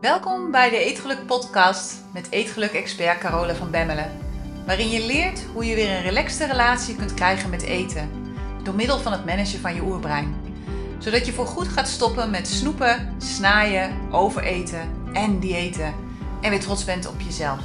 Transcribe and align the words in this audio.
Welkom 0.00 0.50
bij 0.50 0.70
de 0.70 0.76
Eetgeluk 0.76 1.26
Podcast 1.26 2.04
met 2.12 2.30
Eetgeluk-expert 2.30 3.18
Carole 3.18 3.54
van 3.54 3.70
Bemmelen. 3.70 4.18
Waarin 4.66 4.88
je 4.88 5.06
leert 5.06 5.44
hoe 5.44 5.64
je 5.64 5.74
weer 5.74 5.90
een 5.90 6.02
relaxte 6.02 6.46
relatie 6.46 6.96
kunt 6.96 7.14
krijgen 7.14 7.50
met 7.50 7.62
eten. 7.62 8.10
Door 8.62 8.74
middel 8.74 8.98
van 8.98 9.12
het 9.12 9.24
managen 9.24 9.60
van 9.60 9.74
je 9.74 9.82
oerbrein. 9.82 10.34
Zodat 10.98 11.26
je 11.26 11.32
voorgoed 11.32 11.68
gaat 11.68 11.88
stoppen 11.88 12.30
met 12.30 12.48
snoepen, 12.48 13.14
snaaien, 13.18 14.12
overeten 14.12 15.10
en 15.12 15.40
diëten. 15.40 15.94
En 16.40 16.50
weer 16.50 16.60
trots 16.60 16.84
bent 16.84 17.06
op 17.06 17.20
jezelf. 17.20 17.60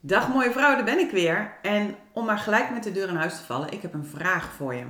Dag 0.00 0.28
mooie 0.28 0.52
vrouw, 0.52 0.74
daar 0.74 0.84
ben 0.84 0.98
ik 0.98 1.10
weer. 1.10 1.58
En 1.62 1.96
om 2.12 2.24
maar 2.24 2.38
gelijk 2.38 2.70
met 2.70 2.82
de 2.82 2.92
deur 2.92 3.08
in 3.08 3.16
huis 3.16 3.36
te 3.36 3.44
vallen, 3.44 3.72
ik 3.72 3.82
heb 3.82 3.94
een 3.94 4.06
vraag 4.06 4.52
voor 4.52 4.74
je. 4.74 4.84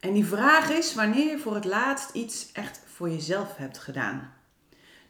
En 0.00 0.12
die 0.12 0.26
vraag 0.26 0.70
is 0.70 0.94
wanneer 0.94 1.30
je 1.30 1.38
voor 1.38 1.54
het 1.54 1.64
laatst 1.64 2.10
iets 2.14 2.52
echt 2.52 2.80
voor 2.86 3.10
jezelf 3.10 3.56
hebt 3.56 3.78
gedaan. 3.78 4.32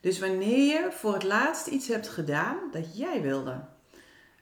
Dus 0.01 0.19
wanneer 0.19 0.67
je 0.67 0.93
voor 0.93 1.13
het 1.13 1.23
laatst 1.23 1.67
iets 1.67 1.89
hebt 1.89 2.09
gedaan 2.09 2.57
dat 2.73 2.97
jij 2.97 3.23
wilde. 3.23 3.65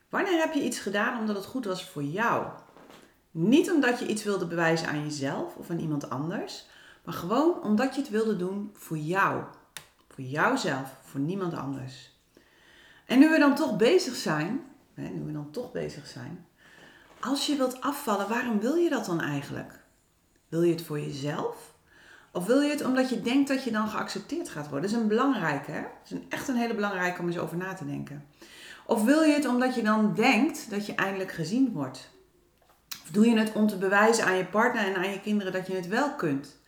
Wanneer 0.09 0.41
heb 0.41 0.53
je 0.53 0.63
iets 0.63 0.79
gedaan 0.79 1.21
omdat 1.21 1.37
het 1.37 1.45
goed 1.45 1.65
was 1.65 1.85
voor 1.85 2.03
jou? 2.03 2.47
Niet 3.31 3.71
omdat 3.71 3.99
je 3.99 4.07
iets 4.07 4.25
wilde 4.25 4.47
bewijzen 4.47 4.89
aan 4.89 5.03
jezelf 5.03 5.57
of 5.57 5.71
aan 5.71 5.79
iemand 5.79 6.11
anders, 6.11 6.67
maar 7.05 7.15
gewoon 7.15 7.63
omdat 7.63 7.95
je 7.95 8.01
het 8.01 8.11
wilde 8.11 8.37
doen 8.37 8.71
voor 8.75 8.99
jou. 8.99 9.43
Voor 10.09 10.25
jouzelf, 10.25 10.97
voor 11.03 11.21
niemand 11.21 11.55
anders. 11.55 12.15
En 13.07 13.19
nu 13.19 13.29
we 13.29 13.39
dan 13.39 13.55
toch 13.55 13.77
bezig 13.77 14.15
zijn, 14.15 14.65
nu 14.95 15.23
we 15.25 15.33
dan 15.33 15.51
toch 15.51 15.73
bezig 15.73 16.07
zijn, 16.07 16.47
als 17.21 17.47
je 17.47 17.57
wilt 17.57 17.81
afvallen, 17.81 18.29
waarom 18.29 18.61
wil 18.61 18.75
je 18.75 18.91
dat 18.91 19.05
dan 19.07 19.21
eigenlijk? 19.21 19.85
Wil 20.49 20.63
je 20.63 20.73
het 20.73 20.83
voor 20.83 21.01
jezelf? 21.01 21.75
Of 22.33 22.47
wil 22.47 22.61
je 22.61 22.71
het 22.71 22.85
omdat 22.85 23.09
je 23.09 23.21
denkt 23.21 23.49
dat 23.49 23.65
je 23.65 23.71
dan 23.71 23.89
geaccepteerd 23.89 24.49
gaat 24.49 24.69
worden? 24.69 24.91
Dat 24.91 24.91
is 24.91 25.03
een 25.03 25.09
belangrijke, 25.09 25.71
hè? 25.71 25.81
Dat 25.81 26.19
is 26.19 26.19
echt 26.29 26.49
een 26.49 26.57
hele 26.57 26.75
belangrijke 26.75 27.21
om 27.21 27.27
eens 27.27 27.39
over 27.39 27.57
na 27.57 27.75
te 27.75 27.87
denken. 27.87 28.25
Of 28.87 29.05
wil 29.05 29.23
je 29.23 29.33
het 29.33 29.47
omdat 29.47 29.75
je 29.75 29.83
dan 29.83 30.15
denkt 30.15 30.71
dat 30.71 30.87
je 30.87 30.95
eindelijk 30.95 31.33
gezien 31.33 31.73
wordt? 31.73 32.11
Of 33.03 33.11
doe 33.13 33.27
je 33.27 33.39
het 33.39 33.53
om 33.53 33.67
te 33.67 33.77
bewijzen 33.77 34.25
aan 34.25 34.37
je 34.37 34.45
partner 34.45 34.85
en 34.85 34.97
aan 34.97 35.11
je 35.11 35.21
kinderen 35.21 35.53
dat 35.53 35.67
je 35.67 35.75
het 35.75 35.89
wel 35.89 36.15
kunt? 36.15 36.59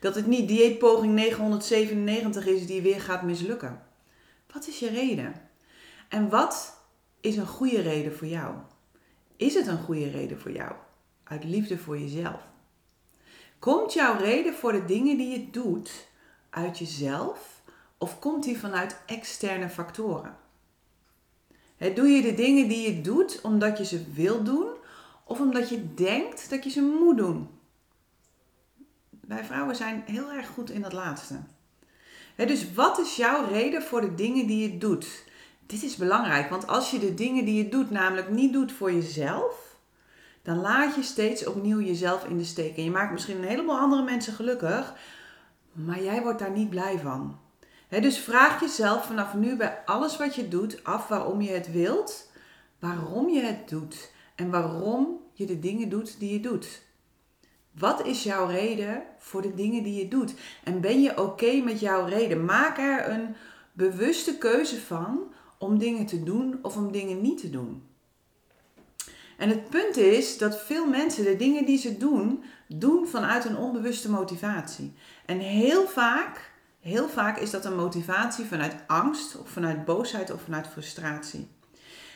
Dat 0.00 0.14
het 0.14 0.26
niet 0.26 0.48
dieetpoging 0.48 1.14
997 1.14 2.46
is 2.46 2.66
die 2.66 2.82
weer 2.82 3.00
gaat 3.00 3.22
mislukken. 3.22 3.82
Wat 4.52 4.68
is 4.68 4.78
je 4.78 4.88
reden? 4.88 5.34
En 6.08 6.28
wat 6.28 6.76
is 7.20 7.36
een 7.36 7.46
goede 7.46 7.80
reden 7.80 8.16
voor 8.16 8.26
jou? 8.26 8.54
Is 9.36 9.54
het 9.54 9.66
een 9.66 9.82
goede 9.82 10.10
reden 10.10 10.40
voor 10.40 10.52
jou? 10.52 10.72
Uit 11.24 11.44
liefde 11.44 11.78
voor 11.78 11.98
jezelf. 11.98 12.40
Komt 13.62 13.92
jouw 13.92 14.16
reden 14.16 14.54
voor 14.54 14.72
de 14.72 14.84
dingen 14.84 15.16
die 15.16 15.28
je 15.30 15.50
doet 15.50 16.08
uit 16.50 16.78
jezelf 16.78 17.62
of 17.98 18.18
komt 18.18 18.44
die 18.44 18.58
vanuit 18.58 19.00
externe 19.06 19.68
factoren? 19.68 20.36
doe 21.94 22.08
je 22.08 22.22
de 22.22 22.34
dingen 22.34 22.68
die 22.68 22.94
je 22.94 23.00
doet 23.00 23.40
omdat 23.40 23.78
je 23.78 23.84
ze 23.84 24.04
wil 24.12 24.42
doen 24.42 24.68
of 25.24 25.40
omdat 25.40 25.68
je 25.68 25.94
denkt 25.94 26.50
dat 26.50 26.64
je 26.64 26.70
ze 26.70 26.80
moet 26.80 27.16
doen? 27.16 27.48
Wij 29.20 29.44
vrouwen 29.44 29.76
zijn 29.76 30.02
heel 30.06 30.30
erg 30.30 30.48
goed 30.48 30.70
in 30.70 30.82
dat 30.82 30.92
laatste. 30.92 31.40
dus 32.36 32.72
wat 32.74 32.98
is 32.98 33.16
jouw 33.16 33.48
reden 33.48 33.82
voor 33.82 34.00
de 34.00 34.14
dingen 34.14 34.46
die 34.46 34.70
je 34.70 34.78
doet? 34.78 35.24
Dit 35.66 35.82
is 35.82 35.96
belangrijk, 35.96 36.50
want 36.50 36.66
als 36.66 36.90
je 36.90 36.98
de 36.98 37.14
dingen 37.14 37.44
die 37.44 37.64
je 37.64 37.68
doet 37.68 37.90
namelijk 37.90 38.28
niet 38.28 38.52
doet 38.52 38.72
voor 38.72 38.92
jezelf, 38.92 39.71
dan 40.42 40.60
laat 40.60 40.94
je 40.94 41.02
steeds 41.02 41.46
opnieuw 41.46 41.80
jezelf 41.80 42.24
in 42.24 42.36
de 42.36 42.44
steek. 42.44 42.76
En 42.76 42.84
je 42.84 42.90
maakt 42.90 43.12
misschien 43.12 43.36
een 43.36 43.48
heleboel 43.48 43.78
andere 43.78 44.02
mensen 44.02 44.32
gelukkig, 44.32 44.94
maar 45.72 46.02
jij 46.02 46.22
wordt 46.22 46.38
daar 46.38 46.50
niet 46.50 46.70
blij 46.70 46.98
van. 46.98 47.38
dus 47.88 48.18
vraag 48.18 48.60
jezelf 48.60 49.06
vanaf 49.06 49.34
nu 49.34 49.56
bij 49.56 49.82
alles 49.84 50.16
wat 50.16 50.34
je 50.34 50.48
doet 50.48 50.84
af 50.84 51.08
waarom 51.08 51.40
je 51.40 51.50
het 51.50 51.72
wilt, 51.72 52.30
waarom 52.78 53.28
je 53.28 53.40
het 53.40 53.68
doet 53.68 54.12
en 54.34 54.50
waarom 54.50 55.20
je 55.32 55.46
de 55.46 55.58
dingen 55.58 55.88
doet 55.88 56.18
die 56.18 56.32
je 56.32 56.40
doet. 56.40 56.82
Wat 57.78 58.06
is 58.06 58.22
jouw 58.22 58.46
reden 58.46 59.02
voor 59.18 59.42
de 59.42 59.54
dingen 59.54 59.82
die 59.82 59.94
je 59.94 60.08
doet? 60.08 60.34
En 60.64 60.80
ben 60.80 61.02
je 61.02 61.22
oké 61.22 61.54
met 61.54 61.80
jouw 61.80 62.06
reden? 62.06 62.44
Maak 62.44 62.78
er 62.78 63.10
een 63.10 63.34
bewuste 63.72 64.38
keuze 64.38 64.80
van 64.80 65.32
om 65.58 65.78
dingen 65.78 66.06
te 66.06 66.22
doen 66.22 66.58
of 66.62 66.76
om 66.76 66.92
dingen 66.92 67.20
niet 67.20 67.40
te 67.40 67.50
doen. 67.50 67.82
En 69.42 69.48
het 69.48 69.68
punt 69.68 69.96
is 69.96 70.38
dat 70.38 70.60
veel 70.60 70.86
mensen 70.86 71.24
de 71.24 71.36
dingen 71.36 71.64
die 71.64 71.78
ze 71.78 71.96
doen, 71.96 72.44
doen 72.66 73.06
vanuit 73.06 73.44
een 73.44 73.56
onbewuste 73.56 74.10
motivatie. 74.10 74.92
En 75.26 75.38
heel 75.38 75.86
vaak, 75.86 76.52
heel 76.80 77.08
vaak 77.08 77.38
is 77.38 77.50
dat 77.50 77.64
een 77.64 77.76
motivatie 77.76 78.44
vanuit 78.44 78.74
angst 78.86 79.36
of 79.36 79.48
vanuit 79.48 79.84
boosheid 79.84 80.32
of 80.32 80.42
vanuit 80.42 80.66
frustratie. 80.66 81.48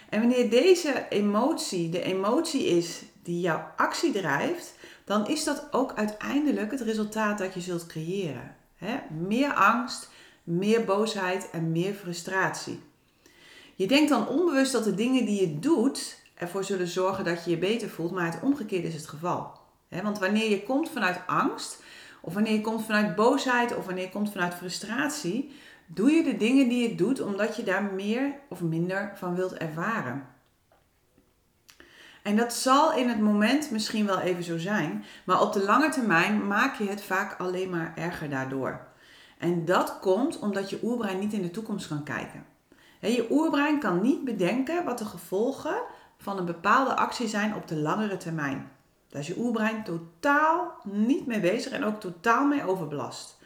En 0.08 0.20
wanneer 0.20 0.50
deze 0.50 1.06
emotie 1.08 1.88
de 1.88 2.02
emotie 2.02 2.64
is 2.64 3.02
die 3.22 3.40
jouw 3.40 3.72
actie 3.76 4.12
drijft, 4.12 4.74
dan 5.04 5.28
is 5.28 5.44
dat 5.44 5.68
ook 5.70 5.94
uiteindelijk 5.94 6.70
het 6.70 6.80
resultaat 6.80 7.38
dat 7.38 7.54
je 7.54 7.60
zult 7.60 7.86
creëren. 7.86 8.56
meer 9.26 9.54
angst, 9.54 10.10
meer 10.44 10.84
boosheid 10.84 11.50
en 11.50 11.72
meer 11.72 11.94
frustratie. 11.94 12.80
Je 13.74 13.86
denkt 13.86 14.08
dan 14.08 14.28
onbewust 14.28 14.72
dat 14.72 14.84
de 14.84 14.94
dingen 14.94 15.24
die 15.24 15.40
je 15.40 15.58
doet 15.58 16.24
ervoor 16.36 16.64
zullen 16.64 16.88
zorgen 16.88 17.24
dat 17.24 17.44
je 17.44 17.50
je 17.50 17.58
beter 17.58 17.88
voelt, 17.88 18.12
maar 18.12 18.32
het 18.32 18.42
omgekeerde 18.42 18.88
is 18.88 18.94
het 18.94 19.08
geval. 19.08 19.52
want 19.88 20.18
wanneer 20.18 20.50
je 20.50 20.62
komt 20.62 20.90
vanuit 20.90 21.20
angst, 21.26 21.82
of 22.20 22.34
wanneer 22.34 22.52
je 22.52 22.60
komt 22.60 22.84
vanuit 22.84 23.14
boosheid, 23.14 23.76
of 23.76 23.86
wanneer 23.86 24.04
je 24.04 24.10
komt 24.10 24.32
vanuit 24.32 24.54
frustratie, 24.54 25.52
doe 25.86 26.10
je 26.10 26.22
de 26.22 26.36
dingen 26.36 26.68
die 26.68 26.88
je 26.88 26.94
doet 26.94 27.20
omdat 27.20 27.56
je 27.56 27.62
daar 27.62 27.82
meer 27.82 28.34
of 28.48 28.60
minder 28.60 29.12
van 29.14 29.34
wilt 29.34 29.54
ervaren. 29.54 30.26
En 32.22 32.36
dat 32.36 32.52
zal 32.52 32.92
in 32.92 33.08
het 33.08 33.20
moment 33.20 33.70
misschien 33.70 34.06
wel 34.06 34.20
even 34.20 34.44
zo 34.44 34.58
zijn, 34.58 35.04
maar 35.24 35.40
op 35.40 35.52
de 35.52 35.64
lange 35.64 35.88
termijn 35.88 36.46
maak 36.46 36.78
je 36.78 36.88
het 36.88 37.02
vaak 37.02 37.40
alleen 37.40 37.70
maar 37.70 37.92
erger 37.96 38.30
daardoor. 38.30 38.86
En 39.38 39.64
dat 39.64 39.98
komt 39.98 40.38
omdat 40.38 40.70
je 40.70 40.78
oerbrein 40.82 41.18
niet 41.18 41.32
in 41.32 41.42
de 41.42 41.50
toekomst 41.50 41.88
kan 41.88 42.02
kijken. 42.02 42.46
Je 43.00 43.26
oerbrein 43.30 43.78
kan 43.78 44.00
niet 44.00 44.24
bedenken 44.24 44.84
wat 44.84 44.98
de 44.98 45.04
gevolgen 45.04 45.76
van 46.18 46.38
een 46.38 46.44
bepaalde 46.44 46.96
actie 46.96 47.28
zijn 47.28 47.54
op 47.54 47.68
de 47.68 47.76
langere 47.76 48.16
termijn. 48.16 48.70
Daar 49.08 49.20
is 49.20 49.26
je 49.26 49.38
oerbrein 49.38 49.84
totaal 49.84 50.80
niet 50.84 51.26
mee 51.26 51.40
bezig 51.40 51.72
en 51.72 51.84
ook 51.84 52.00
totaal 52.00 52.46
mee 52.46 52.64
overbelast. 52.64 53.38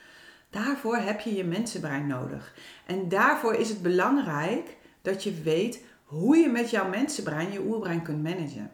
Daarvoor 0.50 0.96
heb 0.96 1.20
je 1.20 1.34
je 1.34 1.44
mensenbrein 1.44 2.06
nodig. 2.06 2.54
En 2.86 3.08
daarvoor 3.08 3.54
is 3.54 3.68
het 3.68 3.82
belangrijk 3.82 4.76
dat 5.02 5.22
je 5.22 5.42
weet 5.42 5.84
hoe 6.04 6.36
je 6.36 6.48
met 6.48 6.70
jouw 6.70 6.88
mensenbrein 6.88 7.52
je 7.52 7.60
oerbrein 7.60 8.02
kunt 8.02 8.22
managen. 8.22 8.70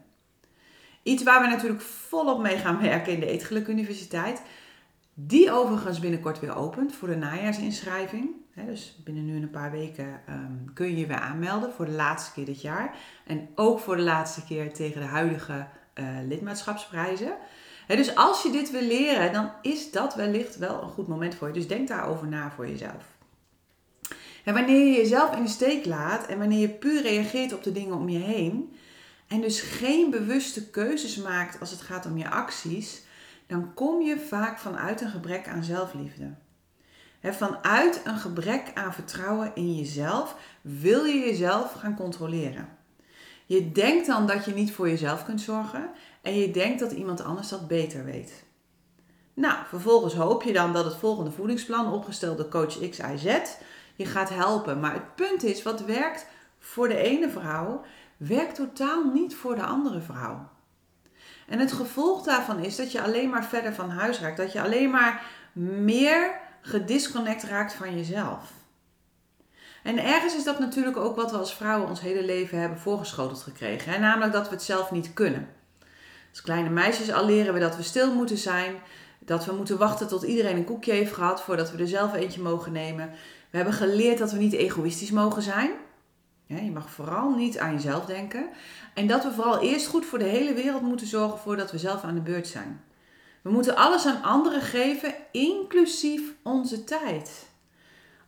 Iets 1.03 1.23
waar 1.23 1.41
we 1.41 1.49
natuurlijk 1.49 1.83
volop 1.83 2.41
mee 2.41 2.57
gaan 2.57 2.81
werken 2.81 3.13
in 3.13 3.21
de 3.21 3.27
Eetgeluk 3.27 3.67
Universiteit. 3.67 4.43
Die 5.19 5.51
overigens 5.51 5.99
binnenkort 5.99 6.41
weer 6.41 6.57
opent 6.57 6.95
voor 6.95 7.09
de 7.09 7.17
najaarsinschrijving 7.17 8.35
dus 8.65 8.97
binnen 9.05 9.25
nu 9.25 9.37
een 9.37 9.51
paar 9.51 9.71
weken 9.71 10.21
ehm, 10.27 10.73
kun 10.75 10.87
je 10.87 10.97
je 10.97 11.07
weer 11.07 11.21
aanmelden 11.21 11.73
voor 11.73 11.85
de 11.85 11.93
laatste 11.93 12.33
keer 12.33 12.45
dit 12.45 12.61
jaar. 12.61 12.97
En 13.27 13.49
ook 13.55 13.81
voor 13.81 13.97
de 13.97 14.03
laatste 14.03 14.45
keer 14.45 14.73
tegen 14.73 15.01
de 15.01 15.07
huidige 15.07 15.67
uh, 15.95 16.07
lidmaatschapsprijzen. 16.29 17.37
dus 17.87 18.15
als 18.15 18.43
je 18.43 18.51
dit 18.51 18.71
wil 18.71 18.83
leren, 18.83 19.33
dan 19.33 19.51
is 19.63 19.91
dat 19.91 20.15
wellicht 20.15 20.57
wel 20.57 20.83
een 20.83 20.89
goed 20.89 21.09
moment 21.09 21.35
voor 21.35 21.49
je. 21.49 21.55
Dus 21.55 21.69
denk 21.69 21.89
daarover 21.89 22.27
na 22.27 22.51
voor 22.51 22.69
jezelf. 22.69 23.15
En 24.45 24.55
wanneer 24.55 24.87
je 24.87 24.97
jezelf 24.97 25.37
in 25.37 25.43
de 25.43 25.49
steek 25.49 25.87
laat 25.87 26.27
en 26.27 26.39
wanneer 26.39 26.61
je 26.61 26.69
puur 26.69 27.03
reageert 27.03 27.53
op 27.53 27.63
de 27.63 27.73
dingen 27.73 27.97
om 27.97 28.09
je 28.09 28.19
heen, 28.19 28.77
en 29.29 29.41
dus 29.41 29.61
geen 29.61 30.11
bewuste 30.11 30.71
keuzes 30.71 31.17
maakt 31.17 31.61
als 31.61 31.71
het 31.71 31.81
gaat 31.81 32.07
om 32.07 32.19
je 32.19 32.31
acties, 32.31 33.03
dan 33.47 33.75
kom 33.75 34.01
je 34.01 34.19
vaak 34.19 34.59
vanuit 34.59 35.01
een 35.01 35.11
gebrek 35.11 35.49
aan 35.49 35.65
zelfliefde 35.65 36.35
vanuit 37.33 38.01
een 38.05 38.19
gebrek 38.19 38.71
aan 38.75 38.93
vertrouwen 38.93 39.51
in 39.55 39.75
jezelf 39.75 40.37
wil 40.61 41.05
je 41.05 41.19
jezelf 41.19 41.73
gaan 41.73 41.97
controleren. 41.97 42.69
Je 43.47 43.73
denkt 43.73 44.07
dan 44.07 44.27
dat 44.27 44.45
je 44.45 44.55
niet 44.55 44.73
voor 44.73 44.89
jezelf 44.89 45.25
kunt 45.25 45.41
zorgen 45.41 45.91
en 46.23 46.35
je 46.35 46.51
denkt 46.51 46.81
dat 46.81 46.93
iemand 46.93 47.25
anders 47.25 47.49
dat 47.49 47.69
beter 47.69 48.05
weet. 48.05 48.45
Nou, 49.35 49.57
vervolgens 49.69 50.15
hoop 50.15 50.43
je 50.43 50.53
dan 50.53 50.73
dat 50.73 50.85
het 50.85 50.97
volgende 50.97 51.31
voedingsplan, 51.31 51.93
opgesteld 51.93 52.37
door 52.37 52.49
coach 52.49 52.89
X, 52.91 52.99
Y, 52.99 53.17
Z, 53.17 53.39
je 53.95 54.05
gaat 54.05 54.29
helpen. 54.29 54.81
Maar 54.81 54.93
het 54.93 55.15
punt 55.15 55.43
is, 55.45 55.63
wat 55.63 55.85
werkt 55.85 56.27
voor 56.59 56.89
de 56.89 56.97
ene 56.97 57.29
vrouw, 57.29 57.83
werkt 58.17 58.55
totaal 58.55 59.05
niet 59.05 59.35
voor 59.35 59.55
de 59.55 59.65
andere 59.65 60.01
vrouw. 60.01 60.49
En 61.49 61.59
het 61.59 61.73
gevolg 61.73 62.23
daarvan 62.23 62.59
is 62.59 62.77
dat 62.77 62.93
je 62.93 63.03
alleen 63.03 63.31
maar 63.31 63.45
verder 63.45 63.75
van 63.75 63.91
huis 63.91 64.21
raakt. 64.21 64.37
Dat 64.37 64.53
je 64.53 64.63
alleen 64.63 64.91
maar 64.91 65.23
meer 65.83 66.31
gedisconnect 66.61 67.43
raakt 67.43 67.73
van 67.73 67.97
jezelf. 67.97 68.53
En 69.83 69.99
ergens 69.99 70.37
is 70.37 70.45
dat 70.45 70.59
natuurlijk 70.59 70.97
ook 70.97 71.17
wat 71.17 71.31
we 71.31 71.37
als 71.37 71.55
vrouwen 71.55 71.89
ons 71.89 72.01
hele 72.01 72.25
leven 72.25 72.59
hebben 72.59 72.79
voorgeschoteld 72.79 73.43
gekregen. 73.43 74.01
Namelijk 74.01 74.33
dat 74.33 74.49
we 74.49 74.55
het 74.55 74.63
zelf 74.63 74.91
niet 74.91 75.13
kunnen. 75.15 75.49
Als 76.31 76.43
kleine 76.43 76.71
meisjes 76.71 77.13
al 77.13 77.27
leren 77.27 77.55
we 77.55 77.61
dat 77.61 77.77
we 77.77 77.83
stil 77.83 78.15
moeten 78.15 78.39
zijn. 78.39 78.75
Dat 79.19 79.45
we 79.45 79.53
moeten 79.53 79.79
wachten 79.79 80.09
tot 80.09 80.23
iedereen 80.23 80.57
een 80.57 80.65
koekje 80.65 80.93
heeft 80.93 81.13
gehad 81.13 81.43
voordat 81.43 81.71
we 81.71 81.79
er 81.79 81.89
zelf 81.89 82.15
eentje 82.15 82.41
mogen 82.41 82.73
nemen. 82.73 83.11
We 83.51 83.57
hebben 83.57 83.75
geleerd 83.75 84.19
dat 84.19 84.33
we 84.33 84.39
niet 84.39 84.53
egoïstisch 84.53 85.11
mogen 85.11 85.43
zijn. 85.43 85.71
Je 86.47 86.71
mag 86.71 86.91
vooral 86.91 87.35
niet 87.35 87.59
aan 87.59 87.73
jezelf 87.73 88.05
denken. 88.05 88.49
En 88.95 89.07
dat 89.07 89.25
we 89.25 89.33
vooral 89.33 89.61
eerst 89.61 89.87
goed 89.87 90.07
voor 90.07 90.19
de 90.19 90.25
hele 90.25 90.55
wereld 90.55 90.83
moeten 90.83 91.07
zorgen 91.07 91.39
voordat 91.39 91.71
we 91.71 91.79
zelf 91.79 92.03
aan 92.03 92.15
de 92.15 92.21
beurt 92.21 92.47
zijn. 92.47 92.85
We 93.43 93.51
moeten 93.51 93.77
alles 93.77 94.07
aan 94.07 94.23
anderen 94.23 94.61
geven, 94.61 95.15
inclusief 95.33 96.35
onze 96.43 96.85
tijd. 96.85 97.47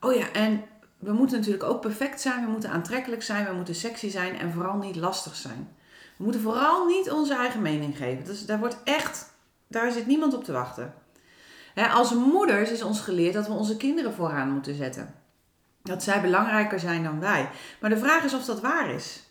Oh 0.00 0.14
ja, 0.14 0.32
en 0.32 0.64
we 0.98 1.12
moeten 1.12 1.36
natuurlijk 1.36 1.64
ook 1.64 1.80
perfect 1.80 2.20
zijn, 2.20 2.44
we 2.44 2.50
moeten 2.50 2.70
aantrekkelijk 2.70 3.22
zijn, 3.22 3.46
we 3.46 3.52
moeten 3.52 3.74
sexy 3.74 4.10
zijn 4.10 4.38
en 4.38 4.52
vooral 4.52 4.76
niet 4.76 4.96
lastig 4.96 5.34
zijn. 5.34 5.76
We 6.16 6.24
moeten 6.24 6.40
vooral 6.40 6.86
niet 6.86 7.10
onze 7.10 7.34
eigen 7.34 7.62
mening 7.62 7.96
geven. 7.96 8.24
Dus 8.24 8.46
daar 8.46 8.58
wordt 8.58 8.76
echt, 8.84 9.32
daar 9.66 9.92
zit 9.92 10.06
niemand 10.06 10.34
op 10.34 10.44
te 10.44 10.52
wachten. 10.52 10.94
als 11.74 12.14
moeders 12.14 12.70
is 12.70 12.82
ons 12.82 13.00
geleerd 13.00 13.34
dat 13.34 13.46
we 13.46 13.52
onze 13.52 13.76
kinderen 13.76 14.12
vooraan 14.12 14.50
moeten 14.50 14.74
zetten. 14.74 15.14
Dat 15.82 16.02
zij 16.02 16.20
belangrijker 16.20 16.80
zijn 16.80 17.02
dan 17.02 17.20
wij. 17.20 17.50
Maar 17.80 17.90
de 17.90 17.98
vraag 17.98 18.24
is 18.24 18.34
of 18.34 18.44
dat 18.44 18.60
waar 18.60 18.90
is. 18.90 19.22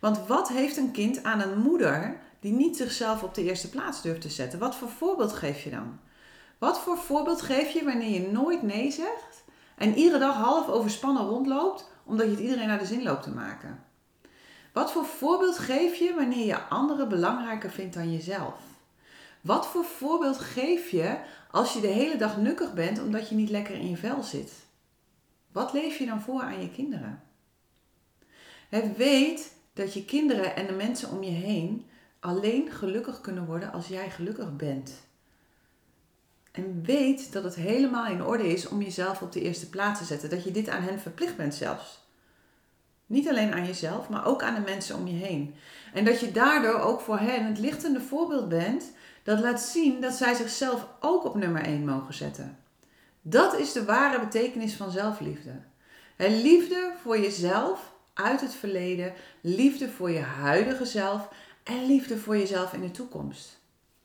Want 0.00 0.26
wat 0.26 0.48
heeft 0.48 0.76
een 0.76 0.90
kind 0.90 1.22
aan 1.22 1.40
een 1.40 1.58
moeder 1.58 2.20
die 2.40 2.52
niet 2.52 2.76
zichzelf 2.76 3.22
op 3.22 3.34
de 3.34 3.42
eerste 3.42 3.70
plaats 3.70 4.02
durft 4.02 4.20
te 4.20 4.28
zetten? 4.28 4.58
Wat 4.58 4.76
voor 4.76 4.88
voorbeeld 4.88 5.32
geef 5.32 5.64
je 5.64 5.70
dan? 5.70 5.98
Wat 6.58 6.80
voor 6.80 6.98
voorbeeld 6.98 7.42
geef 7.42 7.70
je 7.70 7.84
wanneer 7.84 8.20
je 8.20 8.30
nooit 8.30 8.62
nee 8.62 8.90
zegt 8.90 9.44
en 9.76 9.94
iedere 9.94 10.18
dag 10.18 10.34
half 10.34 10.68
overspannen 10.68 11.26
rondloopt 11.26 11.90
omdat 12.04 12.26
je 12.26 12.32
het 12.32 12.40
iedereen 12.40 12.68
naar 12.68 12.78
de 12.78 12.86
zin 12.86 13.02
loopt 13.02 13.22
te 13.22 13.30
maken? 13.30 13.84
Wat 14.72 14.92
voor 14.92 15.04
voorbeeld 15.04 15.58
geef 15.58 15.94
je 15.94 16.14
wanneer 16.14 16.46
je 16.46 16.62
anderen 16.62 17.08
belangrijker 17.08 17.70
vindt 17.70 17.94
dan 17.94 18.12
jezelf? 18.12 18.54
Wat 19.40 19.66
voor 19.66 19.84
voorbeeld 19.84 20.38
geef 20.38 20.90
je 20.90 21.16
als 21.50 21.72
je 21.72 21.80
de 21.80 21.86
hele 21.86 22.16
dag 22.16 22.36
nukkig 22.36 22.74
bent 22.74 23.02
omdat 23.02 23.28
je 23.28 23.34
niet 23.34 23.50
lekker 23.50 23.74
in 23.74 23.90
je 23.90 23.96
vel 23.96 24.22
zit? 24.22 24.52
Wat 25.54 25.72
leef 25.72 25.98
je 25.98 26.06
dan 26.06 26.20
voor 26.20 26.42
aan 26.42 26.60
je 26.60 26.70
kinderen? 26.70 27.22
weet 28.96 29.54
dat 29.72 29.94
je 29.94 30.04
kinderen 30.04 30.56
en 30.56 30.66
de 30.66 30.72
mensen 30.72 31.10
om 31.10 31.22
je 31.22 31.30
heen 31.30 31.86
alleen 32.20 32.70
gelukkig 32.70 33.20
kunnen 33.20 33.46
worden 33.46 33.72
als 33.72 33.86
jij 33.86 34.10
gelukkig 34.10 34.56
bent. 34.56 34.92
En 36.52 36.82
weet 36.82 37.32
dat 37.32 37.44
het 37.44 37.54
helemaal 37.54 38.06
in 38.06 38.24
orde 38.24 38.52
is 38.52 38.68
om 38.68 38.82
jezelf 38.82 39.22
op 39.22 39.32
de 39.32 39.40
eerste 39.40 39.68
plaats 39.70 39.98
te 39.98 40.04
zetten. 40.04 40.30
Dat 40.30 40.44
je 40.44 40.50
dit 40.50 40.68
aan 40.68 40.82
hen 40.82 41.00
verplicht 41.00 41.36
bent 41.36 41.54
zelfs. 41.54 42.02
Niet 43.06 43.28
alleen 43.28 43.52
aan 43.52 43.66
jezelf, 43.66 44.08
maar 44.08 44.26
ook 44.26 44.42
aan 44.42 44.54
de 44.54 44.70
mensen 44.70 44.96
om 44.96 45.06
je 45.06 45.24
heen. 45.24 45.54
En 45.92 46.04
dat 46.04 46.20
je 46.20 46.32
daardoor 46.32 46.80
ook 46.80 47.00
voor 47.00 47.18
hen 47.18 47.46
het 47.46 47.58
lichtende 47.58 48.00
voorbeeld 48.00 48.48
bent 48.48 48.92
dat 49.22 49.40
laat 49.40 49.60
zien 49.60 50.00
dat 50.00 50.14
zij 50.14 50.34
zichzelf 50.34 50.86
ook 51.00 51.24
op 51.24 51.34
nummer 51.34 51.62
1 51.62 51.84
mogen 51.84 52.14
zetten. 52.14 52.63
Dat 53.26 53.58
is 53.58 53.72
de 53.72 53.84
ware 53.84 54.20
betekenis 54.20 54.74
van 54.74 54.90
zelfliefde. 54.90 55.60
liefde 56.16 56.92
voor 57.02 57.18
jezelf 57.18 57.92
uit 58.14 58.40
het 58.40 58.54
verleden, 58.54 59.12
liefde 59.40 59.88
voor 59.88 60.10
je 60.10 60.20
huidige 60.20 60.84
zelf 60.84 61.28
en 61.62 61.86
liefde 61.86 62.18
voor 62.18 62.36
jezelf 62.36 62.72
in 62.72 62.80
de 62.80 62.90
toekomst. 62.90 63.58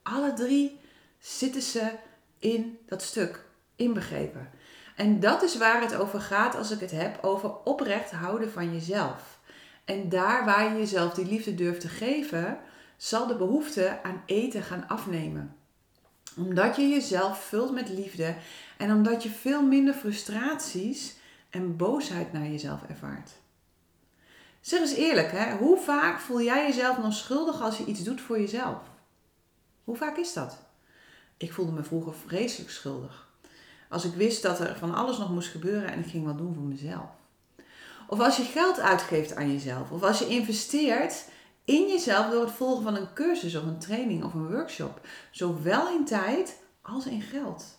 Alle 0.04 0.34
drie 0.34 0.80
zitten 1.20 1.62
ze 1.62 1.92
in 2.40 2.80
dat 2.86 3.02
stuk 3.02 3.46
inbegrepen. 3.76 4.50
En 4.96 5.20
dat 5.20 5.44
is 5.44 5.58
waar 5.58 5.82
het 5.82 5.96
over 5.96 6.22
gaat 6.22 6.56
als 6.56 6.72
ik 6.72 6.80
het 6.80 6.92
heb 6.92 7.24
over 7.24 7.52
oprecht 7.64 8.12
houden 8.12 8.52
van 8.52 8.74
jezelf. 8.74 9.40
En 9.86 10.10
daar 10.10 10.46
waar 10.46 10.72
je 10.72 10.80
jezelf 10.80 11.14
die 11.14 11.26
liefde 11.26 11.56
durft 11.56 11.82
te 11.82 11.88
geven, 11.88 12.60
zal 12.98 13.28
de 13.28 13.36
behoefte 13.36 14.00
aan 14.04 14.24
eten 14.26 14.64
gaan 14.64 14.88
afnemen. 14.88 15.56
Omdat 16.38 16.76
je 16.76 16.88
jezelf 16.88 17.44
vult 17.44 17.72
met 17.72 17.90
liefde 17.90 18.36
en 18.80 18.92
omdat 18.92 19.24
je 19.24 19.30
veel 19.30 19.62
minder 19.62 19.94
frustraties 19.94 21.16
en 21.50 21.76
boosheid 21.76 22.34
naar 22.34 22.48
jezelf 22.48 22.84
ervaart. 22.90 23.32
Zeg 24.62 24.80
eens 24.80 24.94
eerlijk, 24.94 25.32
hè? 25.32 25.56
hoe 25.56 25.78
vaak 25.78 26.20
voel 26.20 26.42
jij 26.42 26.68
jezelf 26.68 26.98
nog 26.98 27.14
schuldig 27.14 27.62
als 27.62 27.78
je 27.78 27.86
iets 27.86 28.04
doet 28.04 28.22
voor 28.22 28.40
jezelf? 28.40 28.78
Hoe 29.84 29.96
vaak 29.96 30.18
is 30.18 30.34
dat? 30.34 30.58
Ik 31.38 31.54
voelde 31.54 31.72
me 31.72 31.84
vroeger 31.84 32.14
vreselijk 32.14 32.72
schuldig. 32.72 33.28
Als 33.90 34.06
ik 34.06 34.14
wist 34.14 34.42
dat 34.42 34.60
er 34.60 34.76
van 34.78 34.96
alles 34.96 35.18
nog 35.18 35.30
moest 35.30 35.50
gebeuren 35.50 35.92
en 35.92 36.00
ik 36.00 36.10
ging 36.10 36.26
wat 36.26 36.38
doen 36.38 36.54
voor 36.54 36.64
mezelf. 36.64 37.10
Of 38.08 38.20
als 38.20 38.38
je 38.38 38.44
geld 38.44 38.80
uitgeeft 38.80 39.36
aan 39.36 39.52
jezelf. 39.52 39.92
Of 39.92 40.04
als 40.04 40.20
je 40.20 40.28
investeert 40.28 41.26
in 41.64 41.88
jezelf 41.88 42.32
door 42.32 42.42
het 42.42 42.54
volgen 42.54 42.84
van 42.84 42.96
een 42.96 43.14
cursus 43.14 43.56
of 43.56 43.64
een 43.64 43.80
training 43.80 44.24
of 44.24 44.34
een 44.34 44.52
workshop. 44.52 45.08
Zowel 45.32 45.90
in 45.90 46.06
tijd 46.06 46.58
als 46.82 47.06
in 47.06 47.22
geld. 47.22 47.79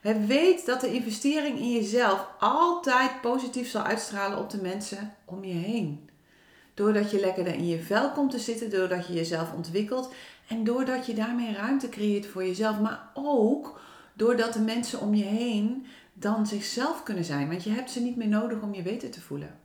Het 0.00 0.26
weet 0.26 0.66
dat 0.66 0.80
de 0.80 0.92
investering 0.92 1.58
in 1.58 1.72
jezelf 1.72 2.28
altijd 2.38 3.20
positief 3.20 3.70
zal 3.70 3.82
uitstralen 3.82 4.38
op 4.38 4.50
de 4.50 4.62
mensen 4.62 5.14
om 5.24 5.44
je 5.44 5.54
heen. 5.54 6.08
Doordat 6.74 7.10
je 7.10 7.20
lekkerder 7.20 7.54
in 7.54 7.66
je 7.66 7.82
vel 7.82 8.10
komt 8.10 8.30
te 8.30 8.38
zitten, 8.38 8.70
doordat 8.70 9.06
je 9.06 9.12
jezelf 9.12 9.52
ontwikkelt 9.52 10.14
en 10.48 10.64
doordat 10.64 11.06
je 11.06 11.14
daarmee 11.14 11.52
ruimte 11.52 11.88
creëert 11.88 12.26
voor 12.26 12.44
jezelf, 12.44 12.80
maar 12.80 13.10
ook 13.14 13.80
doordat 14.12 14.52
de 14.52 14.60
mensen 14.60 15.00
om 15.00 15.14
je 15.14 15.24
heen 15.24 15.86
dan 16.12 16.46
zichzelf 16.46 17.02
kunnen 17.02 17.24
zijn, 17.24 17.48
want 17.48 17.64
je 17.64 17.70
hebt 17.70 17.90
ze 17.90 18.00
niet 18.00 18.16
meer 18.16 18.28
nodig 18.28 18.60
om 18.60 18.74
je 18.74 18.82
beter 18.82 19.10
te 19.10 19.20
voelen. 19.20 19.58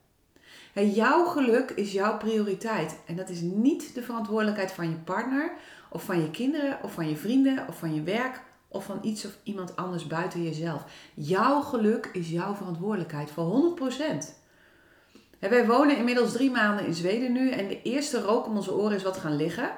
jouw 0.73 1.25
geluk 1.25 1.71
is 1.71 1.91
jouw 1.91 2.17
prioriteit 2.17 2.97
en 3.05 3.15
dat 3.15 3.29
is 3.29 3.41
niet 3.41 3.95
de 3.95 4.03
verantwoordelijkheid 4.03 4.71
van 4.71 4.89
je 4.89 4.95
partner 4.95 5.51
of 5.89 6.03
van 6.03 6.21
je 6.21 6.31
kinderen 6.31 6.77
of 6.83 6.93
van 6.93 7.09
je 7.09 7.15
vrienden 7.15 7.67
of 7.67 7.79
van 7.79 7.95
je 7.95 8.01
werk 8.01 8.41
of 8.73 8.85
van 8.85 8.99
iets 9.01 9.25
of 9.25 9.37
iemand 9.43 9.75
anders 9.75 10.07
buiten 10.07 10.43
jezelf. 10.43 10.83
Jouw 11.13 11.61
geluk 11.61 12.09
is 12.13 12.29
jouw 12.29 12.55
verantwoordelijkheid 12.55 13.31
voor 13.31 13.75
100%. 13.79 13.83
wij 15.39 15.65
wonen 15.65 15.97
inmiddels 15.97 16.31
drie 16.31 16.51
maanden 16.51 16.85
in 16.85 16.93
Zweden 16.93 17.31
nu 17.31 17.49
en 17.49 17.67
de 17.67 17.81
eerste 17.81 18.21
rook 18.21 18.45
om 18.45 18.55
onze 18.55 18.73
oren 18.73 18.95
is 18.95 19.03
wat 19.03 19.17
gaan 19.17 19.35
liggen. 19.35 19.71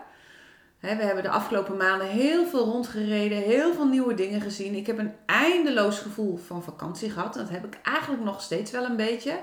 we 0.80 0.88
hebben 0.88 1.24
de 1.24 1.30
afgelopen 1.30 1.78
maanden 1.78 2.08
heel 2.08 2.46
veel 2.46 2.66
rondgereden, 2.66 3.38
heel 3.38 3.74
veel 3.74 3.88
nieuwe 3.88 4.14
dingen 4.14 4.42
gezien. 4.42 4.76
Ik 4.76 4.88
heb 4.88 4.98
een 4.98 5.14
eindeloos 5.26 6.00
gevoel 6.00 6.38
van 6.38 6.64
vakantie 6.64 7.10
gehad. 7.10 7.34
Dat 7.34 7.50
heb 7.50 7.66
ik 7.66 7.80
eigenlijk 7.84 8.24
nog 8.24 8.42
steeds 8.42 8.72
wel 8.72 8.86
een 8.86 8.96
beetje. 8.96 9.40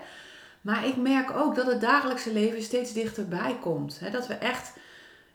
Maar 0.61 0.87
ik 0.87 0.97
merk 0.97 1.31
ook 1.31 1.55
dat 1.55 1.67
het 1.67 1.81
dagelijkse 1.81 2.33
leven 2.33 2.63
steeds 2.63 2.93
dichterbij 2.93 3.59
komt. 3.61 4.01
dat 4.13 4.27
we 4.27 4.35
echt 4.35 4.73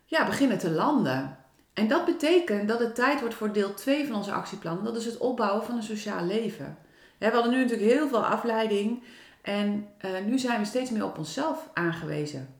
ja, 0.05 0.25
beginnen 0.25 0.57
te 0.57 0.71
landen. 0.71 1.37
En 1.77 1.87
dat 1.87 2.05
betekent 2.05 2.67
dat 2.67 2.79
het 2.79 2.95
tijd 2.95 3.19
wordt 3.19 3.35
voor 3.35 3.53
deel 3.53 3.73
2 3.73 4.07
van 4.07 4.15
onze 4.15 4.31
actieplan. 4.31 4.83
Dat 4.83 4.95
is 4.95 5.05
het 5.05 5.17
opbouwen 5.17 5.63
van 5.63 5.75
een 5.75 5.83
sociaal 5.83 6.25
leven. 6.25 6.77
We 7.17 7.29
hadden 7.29 7.51
nu 7.51 7.57
natuurlijk 7.61 7.91
heel 7.91 8.07
veel 8.07 8.25
afleiding. 8.25 9.03
En 9.41 9.87
uh, 10.05 10.11
nu 10.25 10.39
zijn 10.39 10.59
we 10.59 10.65
steeds 10.65 10.89
meer 10.89 11.05
op 11.05 11.17
onszelf 11.17 11.69
aangewezen. 11.73 12.55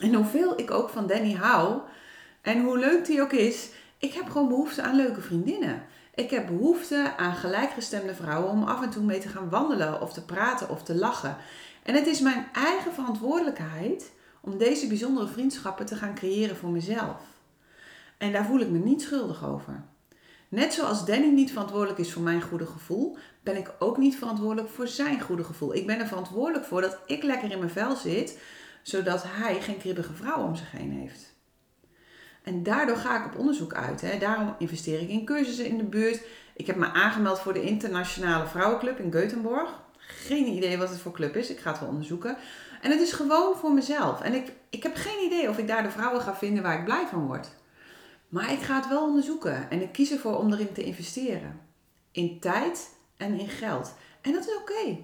En 0.00 0.14
hoeveel 0.14 0.58
ik 0.58 0.70
ook 0.70 0.88
van 0.88 1.06
Danny 1.06 1.32
hou. 1.32 1.80
En 2.42 2.62
hoe 2.62 2.78
leuk 2.78 3.06
die 3.06 3.22
ook 3.22 3.32
is. 3.32 3.70
Ik 3.98 4.12
heb 4.12 4.30
gewoon 4.30 4.48
behoefte 4.48 4.82
aan 4.82 4.96
leuke 4.96 5.20
vriendinnen. 5.20 5.82
Ik 6.14 6.30
heb 6.30 6.46
behoefte 6.46 7.12
aan 7.16 7.34
gelijkgestemde 7.34 8.14
vrouwen 8.14 8.50
om 8.50 8.62
af 8.62 8.82
en 8.82 8.90
toe 8.90 9.02
mee 9.02 9.20
te 9.20 9.28
gaan 9.28 9.48
wandelen 9.48 10.00
of 10.00 10.12
te 10.12 10.24
praten 10.24 10.68
of 10.68 10.82
te 10.82 10.94
lachen. 10.94 11.36
En 11.82 11.94
het 11.94 12.06
is 12.06 12.20
mijn 12.20 12.46
eigen 12.52 12.92
verantwoordelijkheid 12.92 14.12
om 14.40 14.58
deze 14.58 14.86
bijzondere 14.86 15.28
vriendschappen 15.28 15.86
te 15.86 15.96
gaan 15.96 16.14
creëren 16.14 16.56
voor 16.56 16.70
mezelf. 16.70 17.33
En 18.18 18.32
daar 18.32 18.44
voel 18.44 18.60
ik 18.60 18.68
me 18.68 18.78
niet 18.78 19.02
schuldig 19.02 19.46
over. 19.46 19.84
Net 20.48 20.72
zoals 20.72 21.04
Danny 21.04 21.28
niet 21.28 21.50
verantwoordelijk 21.50 21.98
is 21.98 22.12
voor 22.12 22.22
mijn 22.22 22.42
goede 22.42 22.66
gevoel, 22.66 23.16
ben 23.42 23.56
ik 23.56 23.74
ook 23.78 23.96
niet 23.96 24.16
verantwoordelijk 24.16 24.68
voor 24.68 24.88
zijn 24.88 25.20
goede 25.20 25.44
gevoel. 25.44 25.74
Ik 25.74 25.86
ben 25.86 26.00
er 26.00 26.06
verantwoordelijk 26.06 26.64
voor 26.64 26.80
dat 26.80 26.98
ik 27.06 27.22
lekker 27.22 27.50
in 27.50 27.58
mijn 27.58 27.70
vel 27.70 27.96
zit, 27.96 28.38
zodat 28.82 29.24
hij 29.26 29.60
geen 29.60 29.78
kribbige 29.78 30.12
vrouw 30.12 30.42
om 30.42 30.56
zich 30.56 30.70
heen 30.70 30.90
heeft. 30.90 31.34
En 32.42 32.62
daardoor 32.62 32.96
ga 32.96 33.18
ik 33.18 33.32
op 33.32 33.38
onderzoek 33.38 33.74
uit. 33.74 34.00
Hè. 34.00 34.18
Daarom 34.18 34.54
investeer 34.58 35.00
ik 35.00 35.08
in 35.08 35.24
cursussen 35.24 35.66
in 35.66 35.76
de 35.76 35.84
buurt. 35.84 36.22
Ik 36.56 36.66
heb 36.66 36.76
me 36.76 36.92
aangemeld 36.92 37.40
voor 37.40 37.52
de 37.52 37.62
Internationale 37.62 38.46
Vrouwenclub 38.46 38.98
in 38.98 39.10
Göteborg. 39.10 39.68
Geen 39.96 40.46
idee 40.46 40.78
wat 40.78 40.88
het 40.88 40.98
voor 40.98 41.12
club 41.12 41.36
is. 41.36 41.50
Ik 41.50 41.58
ga 41.58 41.70
het 41.70 41.80
wel 41.80 41.88
onderzoeken. 41.88 42.36
En 42.80 42.90
het 42.90 43.00
is 43.00 43.12
gewoon 43.12 43.56
voor 43.56 43.72
mezelf. 43.72 44.20
En 44.20 44.34
ik, 44.34 44.52
ik 44.70 44.82
heb 44.82 44.96
geen 44.96 45.24
idee 45.26 45.48
of 45.48 45.58
ik 45.58 45.66
daar 45.66 45.82
de 45.82 45.90
vrouwen 45.90 46.20
ga 46.20 46.34
vinden 46.36 46.62
waar 46.62 46.78
ik 46.78 46.84
blij 46.84 47.06
van 47.06 47.26
word. 47.26 47.48
Maar 48.34 48.52
ik 48.52 48.62
ga 48.62 48.74
het 48.74 48.88
wel 48.88 49.02
onderzoeken 49.02 49.70
en 49.70 49.82
ik 49.82 49.92
kies 49.92 50.10
ervoor 50.10 50.38
om 50.38 50.52
erin 50.52 50.72
te 50.72 50.84
investeren. 50.84 51.60
In 52.10 52.40
tijd 52.40 52.90
en 53.16 53.38
in 53.38 53.48
geld. 53.48 53.94
En 54.20 54.32
dat 54.32 54.46
is 54.46 54.56
oké. 54.56 54.98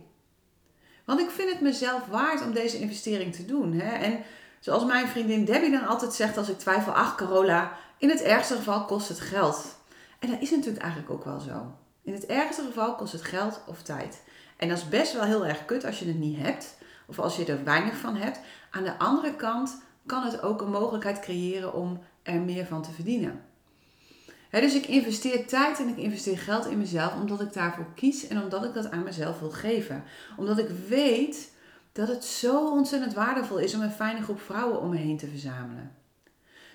Want 1.04 1.20
ik 1.20 1.30
vind 1.30 1.50
het 1.50 1.60
mezelf 1.60 2.06
waard 2.06 2.42
om 2.42 2.52
deze 2.52 2.78
investering 2.78 3.34
te 3.34 3.44
doen. 3.44 3.72
Hè? 3.72 3.90
En 3.90 4.22
zoals 4.60 4.84
mijn 4.84 5.08
vriendin 5.08 5.44
Debbie 5.44 5.70
dan 5.70 5.86
altijd 5.86 6.12
zegt 6.12 6.36
als 6.36 6.48
ik 6.48 6.58
twijfel, 6.58 6.92
ach 6.92 7.14
Carola, 7.14 7.76
in 7.98 8.08
het 8.08 8.22
ergste 8.22 8.54
geval 8.54 8.84
kost 8.84 9.08
het 9.08 9.20
geld. 9.20 9.76
En 10.18 10.30
dat 10.30 10.40
is 10.40 10.50
natuurlijk 10.50 10.82
eigenlijk 10.82 11.12
ook 11.12 11.24
wel 11.24 11.40
zo. 11.40 11.74
In 12.02 12.12
het 12.12 12.26
ergste 12.26 12.62
geval 12.62 12.94
kost 12.94 13.12
het 13.12 13.24
geld 13.24 13.62
of 13.66 13.82
tijd. 13.82 14.22
En 14.56 14.68
dat 14.68 14.78
is 14.78 14.88
best 14.88 15.12
wel 15.12 15.24
heel 15.24 15.46
erg 15.46 15.64
kut 15.64 15.84
als 15.84 15.98
je 15.98 16.06
het 16.06 16.18
niet 16.18 16.38
hebt. 16.38 16.76
Of 17.06 17.18
als 17.18 17.36
je 17.36 17.44
er 17.44 17.64
weinig 17.64 17.96
van 17.96 18.16
hebt. 18.16 18.40
Aan 18.70 18.84
de 18.84 18.98
andere 18.98 19.34
kant 19.34 19.82
kan 20.06 20.22
het 20.22 20.42
ook 20.42 20.60
een 20.60 20.70
mogelijkheid 20.70 21.20
creëren 21.20 21.74
om 21.74 22.00
er 22.22 22.40
meer 22.40 22.66
van 22.66 22.82
te 22.82 22.90
verdienen. 22.90 23.44
dus 24.50 24.74
ik 24.74 24.86
investeer 24.86 25.46
tijd 25.46 25.78
en 25.78 25.88
ik 25.88 25.96
investeer 25.96 26.38
geld 26.38 26.66
in 26.66 26.78
mezelf 26.78 27.14
omdat 27.14 27.40
ik 27.40 27.52
daarvoor 27.52 27.86
kies 27.94 28.26
en 28.26 28.42
omdat 28.42 28.64
ik 28.64 28.74
dat 28.74 28.90
aan 28.90 29.02
mezelf 29.02 29.40
wil 29.40 29.50
geven. 29.50 30.04
Omdat 30.36 30.58
ik 30.58 30.68
weet 30.88 31.52
dat 31.92 32.08
het 32.08 32.24
zo 32.24 32.70
ontzettend 32.70 33.14
waardevol 33.14 33.58
is 33.58 33.74
om 33.74 33.80
een 33.80 33.90
fijne 33.90 34.22
groep 34.22 34.40
vrouwen 34.40 34.80
om 34.80 34.88
me 34.88 34.96
heen 34.96 35.16
te 35.16 35.26
verzamelen. 35.26 35.94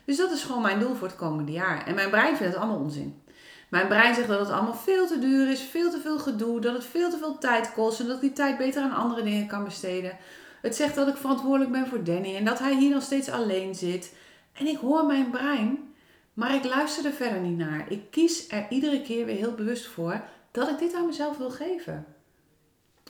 Dus 0.05 0.17
dat 0.17 0.31
is 0.31 0.43
gewoon 0.43 0.61
mijn 0.61 0.79
doel 0.79 0.95
voor 0.95 1.07
het 1.07 1.17
komende 1.17 1.51
jaar. 1.51 1.87
En 1.87 1.95
mijn 1.95 2.09
brein 2.09 2.37
vindt 2.37 2.53
het 2.53 2.61
allemaal 2.61 2.81
onzin. 2.81 3.21
Mijn 3.69 3.87
brein 3.87 4.15
zegt 4.15 4.27
dat 4.27 4.39
het 4.39 4.49
allemaal 4.49 4.75
veel 4.75 5.07
te 5.07 5.19
duur 5.19 5.51
is, 5.51 5.61
veel 5.61 5.91
te 5.91 5.99
veel 5.99 6.19
gedoe, 6.19 6.61
dat 6.61 6.73
het 6.73 6.85
veel 6.85 7.09
te 7.09 7.17
veel 7.17 7.37
tijd 7.37 7.73
kost 7.73 7.99
en 7.99 8.05
dat 8.05 8.15
ik 8.15 8.21
die 8.21 8.33
tijd 8.33 8.57
beter 8.57 8.81
aan 8.81 8.95
andere 8.95 9.23
dingen 9.23 9.47
kan 9.47 9.63
besteden. 9.63 10.17
Het 10.61 10.75
zegt 10.75 10.95
dat 10.95 11.07
ik 11.07 11.15
verantwoordelijk 11.15 11.71
ben 11.71 11.87
voor 11.87 12.03
Danny 12.03 12.35
en 12.35 12.45
dat 12.45 12.59
hij 12.59 12.75
hier 12.75 12.93
nog 12.93 13.03
steeds 13.03 13.29
alleen 13.29 13.75
zit. 13.75 14.13
En 14.55 14.67
ik 14.67 14.77
hoor 14.77 15.05
mijn 15.05 15.29
brein, 15.29 15.93
maar 16.33 16.55
ik 16.55 16.63
luister 16.63 17.05
er 17.05 17.11
verder 17.11 17.39
niet 17.39 17.57
naar. 17.57 17.91
Ik 17.91 18.11
kies 18.11 18.51
er 18.51 18.65
iedere 18.69 19.01
keer 19.01 19.25
weer 19.25 19.35
heel 19.35 19.55
bewust 19.55 19.85
voor 19.87 20.23
dat 20.51 20.69
ik 20.69 20.77
dit 20.77 20.93
aan 20.93 21.05
mezelf 21.05 21.37
wil 21.37 21.49
geven. 21.49 22.05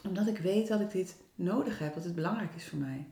Omdat 0.03 0.27
ik 0.27 0.37
weet 0.37 0.67
dat 0.67 0.79
ik 0.79 0.91
dit 0.91 1.15
nodig 1.35 1.79
heb, 1.79 1.93
dat 1.93 2.03
het 2.03 2.15
belangrijk 2.15 2.55
is 2.55 2.67
voor 2.67 2.77
mij. 2.77 3.05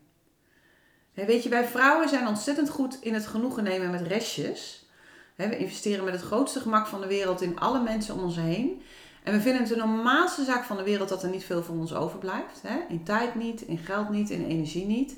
weet 1.14 1.44
je, 1.44 1.50
wij 1.50 1.66
vrouwen 1.66 2.10
zijn 2.10 2.28
ontzettend 2.28 2.70
goed 2.70 2.98
in 3.02 3.14
het 3.14 3.26
genoegen 3.26 3.64
nemen 3.64 3.92
met 3.92 4.02
restjes. 4.02 4.86
we 5.36 5.58
investeren 5.58 6.04
met 6.04 6.14
het 6.14 6.24
grootste 6.24 6.60
gemak 6.60 6.88
van 6.88 7.02
de 7.02 7.08
wereld 7.08 7.42
in 7.42 7.60
alle 7.60 7.82
mensen 7.82 8.16
om 8.16 8.24
ons 8.24 8.36
heen. 8.36 8.82
En 9.24 9.34
we 9.34 9.42
vinden 9.42 9.62
het 9.62 9.70
de 9.70 9.76
normaalste 9.76 10.44
zaak 10.44 10.64
van 10.64 10.78
de 10.78 10.84
wereld 10.84 11.10
dat 11.10 11.24
er 11.24 11.30
niet 11.30 11.44
veel 11.44 11.64
van 11.64 11.80
ons 11.80 11.94
overblijft. 11.94 12.62
In 12.90 13.04
tijd 13.04 13.36
niet, 13.36 13.62
in 13.62 13.78
geld 13.78 14.10
niet, 14.10 14.30
in 14.30 14.46
energie 14.46 14.86
niet. 14.86 15.16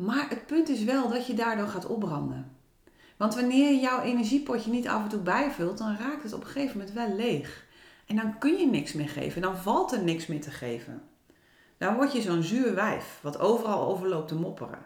Maar 0.00 0.28
het 0.28 0.46
punt 0.46 0.68
is 0.68 0.84
wel 0.84 1.08
dat 1.08 1.26
je 1.26 1.34
daardoor 1.34 1.66
gaat 1.66 1.86
opbranden. 1.86 2.56
Want 3.16 3.34
wanneer 3.34 3.72
je 3.72 3.80
jouw 3.80 4.00
energiepotje 4.00 4.70
niet 4.70 4.88
af 4.88 5.02
en 5.02 5.08
toe 5.08 5.20
bijvult, 5.20 5.78
dan 5.78 5.96
raakt 5.96 6.22
het 6.22 6.32
op 6.32 6.40
een 6.40 6.46
gegeven 6.46 6.78
moment 6.78 6.94
wel 6.94 7.14
leeg. 7.14 7.64
En 8.06 8.16
dan 8.16 8.38
kun 8.38 8.58
je 8.58 8.66
niks 8.66 8.92
meer 8.92 9.08
geven, 9.08 9.42
dan 9.42 9.56
valt 9.56 9.92
er 9.92 10.02
niks 10.02 10.26
meer 10.26 10.40
te 10.40 10.50
geven. 10.50 11.02
Dan 11.78 11.94
word 11.94 12.12
je 12.12 12.20
zo'n 12.20 12.42
zuur 12.42 12.74
wijf, 12.74 13.18
wat 13.22 13.38
overal 13.38 13.86
overloopt 13.86 14.28
te 14.28 14.34
mopperen. 14.34 14.78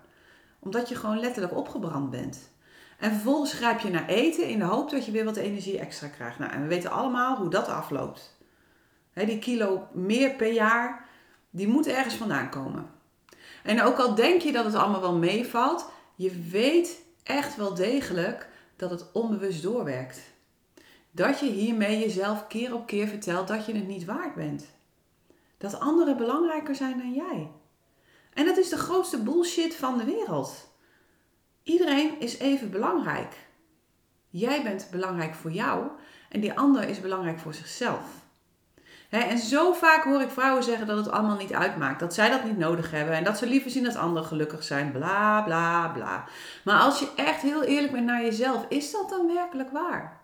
Omdat 0.58 0.88
je 0.88 0.94
gewoon 0.94 1.20
letterlijk 1.20 1.56
opgebrand 1.56 2.10
bent. 2.10 2.50
En 2.98 3.10
vervolgens 3.10 3.52
grijp 3.52 3.80
je 3.80 3.90
naar 3.90 4.08
eten 4.08 4.48
in 4.48 4.58
de 4.58 4.64
hoop 4.64 4.90
dat 4.90 5.06
je 5.06 5.12
weer 5.12 5.24
wat 5.24 5.36
energie 5.36 5.78
extra 5.78 6.08
krijgt. 6.08 6.38
Nou, 6.38 6.52
en 6.52 6.62
we 6.62 6.68
weten 6.68 6.90
allemaal 6.90 7.36
hoe 7.36 7.50
dat 7.50 7.68
afloopt. 7.68 8.36
die 9.12 9.38
kilo 9.38 9.88
meer 9.92 10.30
per 10.30 10.52
jaar, 10.52 11.08
die 11.50 11.68
moet 11.68 11.86
ergens 11.86 12.14
vandaan 12.14 12.50
komen. 12.50 12.93
En 13.64 13.82
ook 13.82 13.98
al 13.98 14.14
denk 14.14 14.40
je 14.40 14.52
dat 14.52 14.64
het 14.64 14.74
allemaal 14.74 15.00
wel 15.00 15.16
meevalt, 15.16 15.90
je 16.14 16.40
weet 16.50 17.02
echt 17.22 17.56
wel 17.56 17.74
degelijk 17.74 18.48
dat 18.76 18.90
het 18.90 19.12
onbewust 19.12 19.62
doorwerkt. 19.62 20.20
Dat 21.10 21.40
je 21.40 21.46
hiermee 21.46 21.98
jezelf 21.98 22.46
keer 22.46 22.74
op 22.74 22.86
keer 22.86 23.08
vertelt 23.08 23.48
dat 23.48 23.66
je 23.66 23.74
het 23.74 23.86
niet 23.86 24.04
waard 24.04 24.34
bent. 24.34 24.66
Dat 25.58 25.80
anderen 25.80 26.16
belangrijker 26.16 26.74
zijn 26.74 26.98
dan 26.98 27.12
jij. 27.12 27.50
En 28.32 28.44
dat 28.44 28.56
is 28.56 28.68
de 28.68 28.76
grootste 28.76 29.22
bullshit 29.22 29.74
van 29.74 29.98
de 29.98 30.04
wereld. 30.04 30.68
Iedereen 31.62 32.20
is 32.20 32.38
even 32.38 32.70
belangrijk. 32.70 33.36
Jij 34.28 34.62
bent 34.62 34.88
belangrijk 34.90 35.34
voor 35.34 35.52
jou 35.52 35.86
en 36.28 36.40
die 36.40 36.58
ander 36.58 36.88
is 36.88 37.00
belangrijk 37.00 37.38
voor 37.38 37.54
zichzelf. 37.54 38.23
En 39.20 39.38
zo 39.38 39.72
vaak 39.72 40.04
hoor 40.04 40.20
ik 40.20 40.30
vrouwen 40.30 40.62
zeggen 40.62 40.86
dat 40.86 40.96
het 40.96 41.10
allemaal 41.10 41.36
niet 41.36 41.52
uitmaakt, 41.52 42.00
dat 42.00 42.14
zij 42.14 42.30
dat 42.30 42.44
niet 42.44 42.58
nodig 42.58 42.90
hebben 42.90 43.14
en 43.14 43.24
dat 43.24 43.38
ze 43.38 43.46
liever 43.46 43.70
zien 43.70 43.84
dat 43.84 43.96
anderen 43.96 44.28
gelukkig 44.28 44.62
zijn, 44.64 44.92
bla 44.92 45.42
bla 45.42 45.88
bla. 45.88 46.24
Maar 46.64 46.80
als 46.80 46.98
je 46.98 47.08
echt 47.16 47.40
heel 47.40 47.62
eerlijk 47.62 47.92
bent 47.92 48.06
naar 48.06 48.22
jezelf, 48.22 48.66
is 48.68 48.90
dat 48.92 49.08
dan 49.08 49.26
werkelijk 49.26 49.70
waar? 49.70 50.20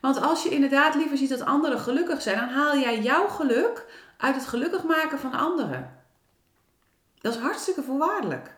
Want 0.00 0.22
als 0.22 0.42
je 0.42 0.48
inderdaad 0.48 0.94
liever 0.94 1.16
ziet 1.16 1.28
dat 1.28 1.44
anderen 1.44 1.80
gelukkig 1.80 2.22
zijn, 2.22 2.38
dan 2.38 2.48
haal 2.48 2.78
jij 2.78 3.00
jouw 3.00 3.28
geluk 3.28 3.86
uit 4.16 4.34
het 4.34 4.46
gelukkig 4.46 4.82
maken 4.84 5.18
van 5.18 5.32
anderen. 5.32 6.04
Dat 7.20 7.34
is 7.34 7.40
hartstikke 7.40 7.82
voorwaardelijk. 7.82 8.54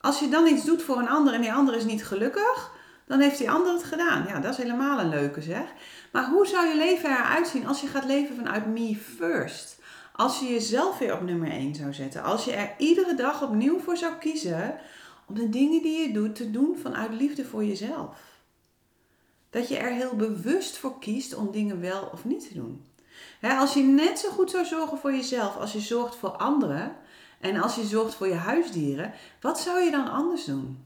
Als 0.00 0.18
je 0.18 0.28
dan 0.28 0.46
iets 0.46 0.64
doet 0.64 0.82
voor 0.82 0.98
een 0.98 1.08
ander 1.08 1.34
en 1.34 1.40
die 1.40 1.52
ander 1.52 1.74
is 1.74 1.84
niet 1.84 2.06
gelukkig, 2.06 2.70
dan 3.06 3.20
heeft 3.20 3.38
die 3.38 3.50
ander 3.50 3.72
het 3.72 3.84
gedaan. 3.84 4.24
Ja, 4.28 4.40
dat 4.40 4.52
is 4.52 4.62
helemaal 4.62 5.00
een 5.00 5.08
leuke 5.08 5.42
zeg. 5.42 5.66
Maar 6.12 6.28
hoe 6.28 6.46
zou 6.46 6.66
je 6.66 6.76
leven 6.76 7.10
eruit 7.10 7.48
zien 7.48 7.66
als 7.66 7.80
je 7.80 7.86
gaat 7.86 8.04
leven 8.04 8.36
vanuit 8.36 8.66
me 8.66 8.96
first? 8.96 9.78
Als 10.12 10.40
je 10.40 10.46
jezelf 10.46 10.98
weer 10.98 11.14
op 11.14 11.22
nummer 11.22 11.50
1 11.50 11.74
zou 11.74 11.94
zetten. 11.94 12.22
Als 12.22 12.44
je 12.44 12.52
er 12.52 12.74
iedere 12.78 13.14
dag 13.14 13.42
opnieuw 13.42 13.80
voor 13.80 13.96
zou 13.96 14.14
kiezen 14.14 14.78
om 15.28 15.34
de 15.34 15.48
dingen 15.48 15.82
die 15.82 16.06
je 16.06 16.12
doet 16.12 16.34
te 16.34 16.50
doen 16.50 16.78
vanuit 16.82 17.12
liefde 17.12 17.44
voor 17.44 17.64
jezelf. 17.64 18.16
Dat 19.50 19.68
je 19.68 19.76
er 19.76 19.92
heel 19.92 20.16
bewust 20.16 20.76
voor 20.76 20.98
kiest 20.98 21.34
om 21.34 21.50
dingen 21.50 21.80
wel 21.80 22.10
of 22.12 22.24
niet 22.24 22.48
te 22.48 22.54
doen. 22.54 22.84
als 23.40 23.74
je 23.74 23.82
net 23.82 24.18
zo 24.18 24.30
goed 24.30 24.50
zou 24.50 24.64
zorgen 24.64 24.98
voor 24.98 25.12
jezelf 25.12 25.56
als 25.56 25.72
je 25.72 25.80
zorgt 25.80 26.16
voor 26.16 26.30
anderen, 26.30 26.96
en 27.40 27.62
als 27.62 27.74
je 27.74 27.84
zorgt 27.84 28.14
voor 28.14 28.28
je 28.28 28.34
huisdieren, 28.34 29.12
wat 29.40 29.60
zou 29.60 29.80
je 29.80 29.90
dan 29.90 30.10
anders 30.10 30.44
doen? 30.44 30.85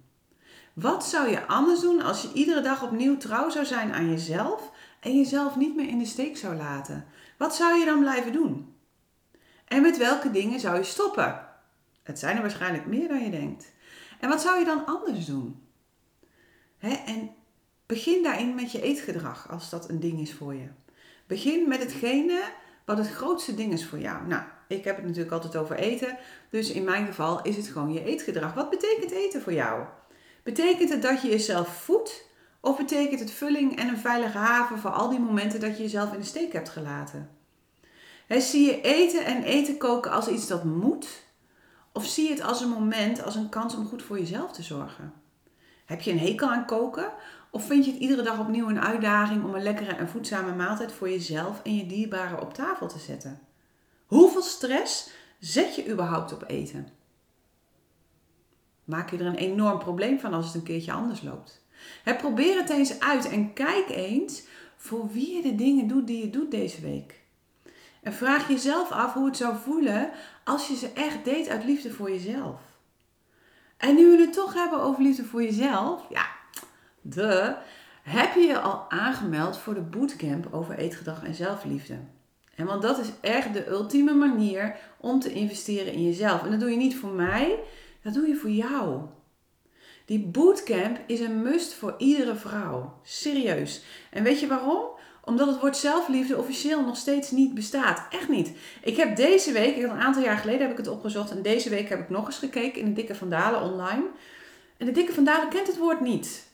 Wat 0.73 1.05
zou 1.05 1.29
je 1.29 1.47
anders 1.47 1.81
doen 1.81 2.03
als 2.03 2.23
je 2.23 2.33
iedere 2.33 2.61
dag 2.61 2.83
opnieuw 2.83 3.17
trouw 3.17 3.51
zou 3.51 3.65
zijn 3.65 3.93
aan 3.93 4.11
jezelf 4.11 4.71
en 5.01 5.17
jezelf 5.17 5.57
niet 5.57 5.77
meer 5.77 5.89
in 5.89 5.99
de 5.99 6.07
steek 6.07 6.37
zou 6.37 6.57
laten? 6.57 7.07
Wat 7.39 7.55
zou 7.55 7.79
je 7.79 7.85
dan 7.85 8.01
blijven 8.01 8.33
doen? 8.33 8.75
En 9.65 9.83
met 9.83 9.97
welke 9.97 10.31
dingen 10.31 10.61
zou 10.61 10.77
je 10.77 10.85
stoppen? 10.85 11.47
Het 12.03 12.19
zijn 12.19 12.37
er 12.37 12.43
waarschijnlijk 12.43 12.87
meer 12.87 13.09
dan 13.09 13.25
je 13.25 13.31
denkt. 13.31 13.73
En 14.21 14.29
wat 14.29 14.41
zou 14.43 14.59
je 14.59 14.65
dan 14.65 14.87
anders 14.87 15.27
doen? 15.27 15.65
en 16.81 17.31
begin 17.87 18.23
daarin 18.23 18.55
met 18.55 18.73
je 18.73 18.83
eetgedrag 18.83 19.51
als 19.51 19.71
dat 19.71 19.89
een 19.89 20.01
ding 20.01 20.21
is 20.21 20.35
voor 20.35 20.55
je. 20.55 20.69
Begin 21.27 21.69
met 21.69 21.83
hetgene 21.83 22.43
wat 22.85 22.99
het 22.99 23.11
grootste 23.11 23.55
ding 23.55 23.73
is 23.73 23.87
voor 23.87 23.99
jou. 23.99 24.27
Nou, 24.27 24.43
ik 24.69 24.85
heb 24.85 24.97
het 24.97 25.05
natuurlijk 25.05 25.33
altijd 25.33 25.57
over 25.57 25.77
eten. 25.77 26.19
Dus 26.51 26.71
in 26.71 26.85
mijn 26.85 27.07
geval 27.07 27.43
is 27.43 27.57
het 27.57 27.67
gewoon 27.67 27.93
je 27.93 28.05
eetgedrag. 28.05 28.55
Wat 28.55 28.71
betekent 28.71 29.11
eten 29.11 29.43
voor 29.43 29.53
jou? 29.53 29.85
Betekent 30.43 30.91
het 30.91 31.03
dat 31.03 31.23
je 31.23 31.29
jezelf 31.29 31.69
voedt? 31.69 32.25
Of 32.61 32.77
betekent 32.77 33.21
het 33.21 33.31
vulling 33.31 33.79
en 33.79 33.89
een 33.89 33.99
veilige 33.99 34.39
haven 34.39 34.79
voor 34.79 34.91
al 34.91 35.09
die 35.09 35.19
momenten 35.19 35.61
dat 35.61 35.77
je 35.77 35.83
jezelf 35.83 36.13
in 36.13 36.21
de 36.21 36.27
steek 36.27 36.53
hebt 36.53 36.69
gelaten? 36.69 37.31
zie 38.29 38.67
je 38.67 38.81
eten 38.81 39.25
en 39.25 39.43
eten 39.43 39.77
koken 39.77 40.11
als 40.11 40.29
iets 40.29 40.47
dat 40.47 40.65
moet? 40.65 41.07
Of 41.93 42.07
zie 42.07 42.25
je 42.25 42.31
het 42.31 42.43
als 42.43 42.61
een 42.61 42.69
moment, 42.69 43.25
als 43.25 43.35
een 43.35 43.49
kans 43.49 43.75
om 43.75 43.87
goed 43.87 44.03
voor 44.03 44.19
jezelf 44.19 44.53
te 44.53 44.63
zorgen? 44.63 45.13
Heb 45.87 46.01
je 46.01 46.11
een 46.11 46.19
hekel 46.19 46.49
aan 46.49 46.67
koken? 46.67 47.13
Of 47.51 47.67
vind 47.67 47.85
je 47.85 47.91
het 47.91 48.01
iedere 48.01 48.23
dag 48.23 48.39
opnieuw 48.39 48.69
een 48.69 48.81
uitdaging 48.81 49.45
om 49.45 49.55
een 49.55 49.63
lekkere 49.63 49.93
en 49.93 50.09
voedzame 50.09 50.55
maaltijd 50.55 50.93
voor 50.93 51.11
jezelf 51.11 51.63
en 51.63 51.77
je 51.77 51.87
dierbaren 51.87 52.41
op 52.41 52.55
tafel 52.55 52.89
te 52.89 52.99
zetten? 52.99 53.41
Hoeveel 54.07 54.43
stress 54.43 55.11
zet 55.39 55.75
je 55.75 55.91
überhaupt 55.91 56.33
op 56.33 56.45
eten? 56.47 56.89
Maak 58.91 59.11
je 59.11 59.19
er 59.19 59.27
een 59.27 59.35
enorm 59.35 59.79
probleem 59.79 60.21
van 60.21 60.35
als 60.35 60.47
het 60.47 60.55
een 60.55 60.63
keertje 60.63 60.93
anders 60.93 61.23
loopt? 61.23 61.65
probeer 62.19 62.57
het 62.57 62.71
eens 62.71 63.01
uit 63.01 63.29
en 63.29 63.53
kijk 63.53 63.89
eens 63.89 64.43
voor 64.77 65.13
wie 65.13 65.37
je 65.37 65.43
de 65.43 65.55
dingen 65.55 65.89
doet 65.89 66.07
die 66.07 66.25
je 66.25 66.31
doet 66.31 66.51
deze 66.51 66.81
week. 66.81 67.21
En 68.03 68.13
vraag 68.13 68.49
jezelf 68.49 68.91
af 68.91 69.13
hoe 69.13 69.27
het 69.27 69.37
zou 69.37 69.57
voelen 69.57 70.11
als 70.45 70.69
je 70.69 70.77
ze 70.77 70.93
echt 70.95 71.25
deed 71.25 71.49
uit 71.49 71.65
liefde 71.65 71.91
voor 71.91 72.11
jezelf. 72.11 72.61
En 73.77 73.95
nu 73.95 74.11
we 74.11 74.23
het 74.23 74.33
toch 74.33 74.55
hebben 74.55 74.81
over 74.81 75.03
liefde 75.03 75.25
voor 75.25 75.43
jezelf, 75.43 76.07
ja, 76.09 76.27
de, 77.01 77.57
heb 78.03 78.35
je 78.35 78.41
je 78.41 78.59
al 78.59 78.91
aangemeld 78.91 79.59
voor 79.59 79.75
de 79.75 79.81
bootcamp 79.81 80.49
over 80.51 80.79
eetgedrag 80.79 81.25
en 81.25 81.35
zelfliefde? 81.35 81.99
En 82.55 82.67
want 82.67 82.83
dat 82.83 82.99
is 82.99 83.11
echt 83.21 83.53
de 83.53 83.69
ultieme 83.69 84.15
manier 84.15 84.77
om 84.97 85.21
te 85.21 85.33
investeren 85.33 85.93
in 85.93 86.05
jezelf. 86.05 86.45
En 86.45 86.51
dat 86.51 86.61
doe 86.61 86.71
je 86.71 86.77
niet 86.77 86.97
voor 86.97 87.11
mij, 87.11 87.59
dat 88.03 88.15
doe 88.15 88.29
je 88.29 88.37
voor 88.37 88.51
jou. 88.51 89.01
Die 90.05 90.27
bootcamp 90.27 90.99
is 91.07 91.21
een 91.21 91.43
must 91.43 91.75
voor 91.75 91.95
iedere 91.99 92.35
vrouw. 92.35 93.01
Serieus. 93.03 93.83
En 94.11 94.23
weet 94.23 94.41
je 94.41 94.47
waarom? 94.47 94.85
Omdat 95.25 95.47
het 95.47 95.61
woord 95.61 95.77
zelfliefde 95.77 96.39
officieel 96.39 96.85
nog 96.85 96.97
steeds 96.97 97.31
niet 97.31 97.55
bestaat. 97.55 98.07
Echt 98.11 98.29
niet. 98.29 98.53
Ik 98.83 98.97
heb 98.97 99.17
deze 99.17 99.53
week, 99.53 99.77
een 99.77 99.91
aantal 99.91 100.23
jaar 100.23 100.37
geleden 100.37 100.61
heb 100.61 100.71
ik 100.71 100.77
het 100.77 100.89
opgezocht. 100.89 101.31
En 101.31 101.43
deze 101.43 101.69
week 101.69 101.89
heb 101.89 102.01
ik 102.01 102.09
nog 102.09 102.27
eens 102.27 102.39
gekeken 102.39 102.81
in 102.81 102.87
de 102.87 102.93
Dikke 102.93 103.15
Vandalen 103.15 103.63
online. 103.63 104.05
En 104.77 104.87
de 104.87 104.93
Dikke 104.93 105.13
Vandalen 105.13 105.49
kent 105.49 105.67
het 105.67 105.79
woord 105.79 106.01
niet. 106.01 106.49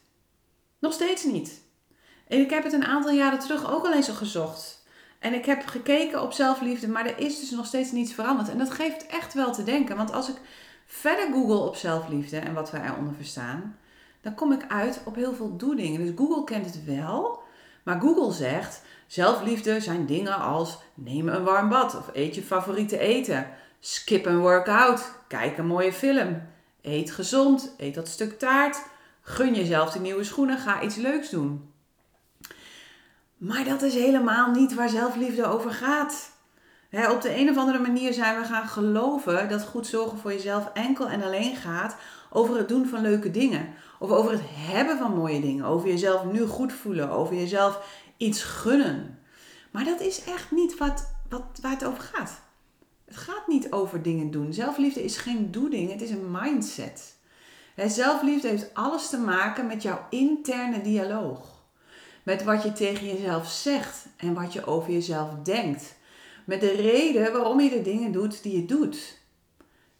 Nog 0.78 0.92
steeds 0.92 1.24
niet. 1.24 1.62
En 2.28 2.40
ik 2.40 2.50
heb 2.50 2.64
het 2.64 2.72
een 2.72 2.84
aantal 2.84 3.12
jaren 3.12 3.38
terug 3.38 3.72
ook 3.72 3.84
al 3.84 3.92
eens 3.92 4.08
gezocht. 4.08 4.84
En 5.18 5.34
ik 5.34 5.44
heb 5.44 5.66
gekeken 5.66 6.22
op 6.22 6.32
zelfliefde, 6.32 6.88
maar 6.88 7.06
er 7.06 7.18
is 7.18 7.40
dus 7.40 7.50
nog 7.50 7.66
steeds 7.66 7.92
niets 7.92 8.12
veranderd. 8.12 8.48
En 8.48 8.58
dat 8.58 8.70
geeft 8.70 9.06
echt 9.06 9.34
wel 9.34 9.52
te 9.52 9.64
denken. 9.64 9.96
Want 9.96 10.12
als 10.12 10.28
ik 10.28 10.36
verder 10.86 11.32
google 11.32 11.58
op 11.58 11.76
zelfliefde 11.76 12.38
en 12.38 12.54
wat 12.54 12.70
we 12.70 12.80
eronder 12.82 13.14
verstaan, 13.14 13.76
dan 14.20 14.34
kom 14.34 14.52
ik 14.52 14.64
uit 14.68 15.00
op 15.04 15.14
heel 15.14 15.34
veel 15.34 15.56
doedingen. 15.56 16.04
Dus 16.04 16.14
Google 16.16 16.44
kent 16.44 16.66
het 16.66 16.84
wel, 16.84 17.42
maar 17.82 18.00
Google 18.00 18.32
zegt: 18.32 18.82
zelfliefde 19.06 19.80
zijn 19.80 20.06
dingen 20.06 20.38
als 20.38 20.78
neem 20.94 21.28
een 21.28 21.44
warm 21.44 21.68
bad 21.68 21.96
of 21.96 22.10
eet 22.12 22.34
je 22.34 22.42
favoriete 22.42 22.98
eten, 22.98 23.46
skip 23.80 24.26
een 24.26 24.40
workout, 24.40 25.12
kijk 25.28 25.58
een 25.58 25.66
mooie 25.66 25.92
film, 25.92 26.42
eet 26.82 27.10
gezond, 27.10 27.74
eet 27.76 27.94
dat 27.94 28.08
stuk 28.08 28.38
taart, 28.38 28.82
Gun 29.28 29.54
jezelf 29.54 29.92
de 29.92 29.98
nieuwe 29.98 30.24
schoenen, 30.24 30.58
ga 30.58 30.82
iets 30.82 30.96
leuks 30.96 31.30
doen. 31.30 31.70
Maar 33.36 33.64
dat 33.64 33.82
is 33.82 33.94
helemaal 33.94 34.50
niet 34.50 34.74
waar 34.74 34.88
zelfliefde 34.88 35.46
over 35.46 35.70
gaat. 35.70 36.30
Op 37.04 37.22
de 37.22 37.36
een 37.36 37.50
of 37.50 37.56
andere 37.56 37.78
manier 37.78 38.12
zijn 38.12 38.40
we 38.40 38.46
gaan 38.46 38.68
geloven 38.68 39.48
dat 39.48 39.64
goed 39.64 39.86
zorgen 39.86 40.18
voor 40.18 40.32
jezelf 40.32 40.70
enkel 40.74 41.08
en 41.08 41.22
alleen 41.22 41.56
gaat 41.56 41.96
over 42.30 42.56
het 42.56 42.68
doen 42.68 42.86
van 42.86 43.00
leuke 43.00 43.30
dingen. 43.30 43.74
Of 43.98 44.10
over 44.10 44.32
het 44.32 44.42
hebben 44.44 44.98
van 44.98 45.14
mooie 45.14 45.40
dingen. 45.40 45.64
Over 45.64 45.88
jezelf 45.88 46.24
nu 46.24 46.46
goed 46.46 46.72
voelen. 46.72 47.10
Over 47.10 47.34
jezelf 47.34 48.02
iets 48.16 48.42
gunnen. 48.42 49.18
Maar 49.70 49.84
dat 49.84 50.00
is 50.00 50.24
echt 50.24 50.50
niet 50.50 50.78
wat, 50.78 51.12
wat, 51.28 51.42
waar 51.60 51.70
het 51.70 51.84
over 51.84 52.02
gaat. 52.02 52.40
Het 53.04 53.16
gaat 53.16 53.46
niet 53.46 53.72
over 53.72 54.02
dingen 54.02 54.30
doen. 54.30 54.52
Zelfliefde 54.52 55.04
is 55.04 55.16
geen 55.16 55.50
doeding, 55.50 55.90
het 55.90 56.02
is 56.02 56.10
een 56.10 56.30
mindset. 56.30 57.14
Zelfliefde 57.76 58.48
heeft 58.48 58.74
alles 58.74 59.08
te 59.08 59.18
maken 59.18 59.66
met 59.66 59.82
jouw 59.82 60.06
interne 60.10 60.80
dialoog. 60.82 61.64
Met 62.22 62.44
wat 62.44 62.62
je 62.62 62.72
tegen 62.72 63.06
jezelf 63.06 63.50
zegt 63.50 64.06
en 64.16 64.34
wat 64.34 64.52
je 64.52 64.66
over 64.66 64.92
jezelf 64.92 65.28
denkt. 65.42 65.95
Met 66.46 66.60
de 66.60 66.70
reden 66.70 67.32
waarom 67.32 67.60
je 67.60 67.70
de 67.70 67.82
dingen 67.82 68.12
doet 68.12 68.42
die 68.42 68.60
je 68.60 68.64
doet. 68.66 69.18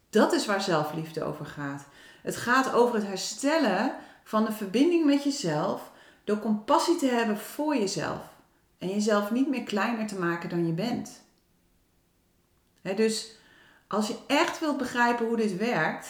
Dat 0.09 0.33
is 0.33 0.45
waar 0.45 0.61
zelfliefde 0.61 1.23
over 1.23 1.45
gaat. 1.45 1.85
Het 2.21 2.35
gaat 2.35 2.73
over 2.73 2.95
het 2.95 3.07
herstellen 3.07 3.95
van 4.23 4.45
de 4.45 4.51
verbinding 4.51 5.05
met 5.05 5.23
jezelf 5.23 5.91
door 6.23 6.39
compassie 6.39 6.95
te 6.95 7.05
hebben 7.05 7.37
voor 7.37 7.77
jezelf 7.77 8.21
en 8.77 8.89
jezelf 8.89 9.31
niet 9.31 9.47
meer 9.47 9.63
kleiner 9.63 10.07
te 10.07 10.19
maken 10.19 10.49
dan 10.49 10.67
je 10.67 10.73
bent. 10.73 11.21
dus 12.81 13.35
als 13.87 14.07
je 14.07 14.17
echt 14.27 14.59
wilt 14.59 14.77
begrijpen 14.77 15.25
hoe 15.25 15.37
dit 15.37 15.57
werkt, 15.57 16.07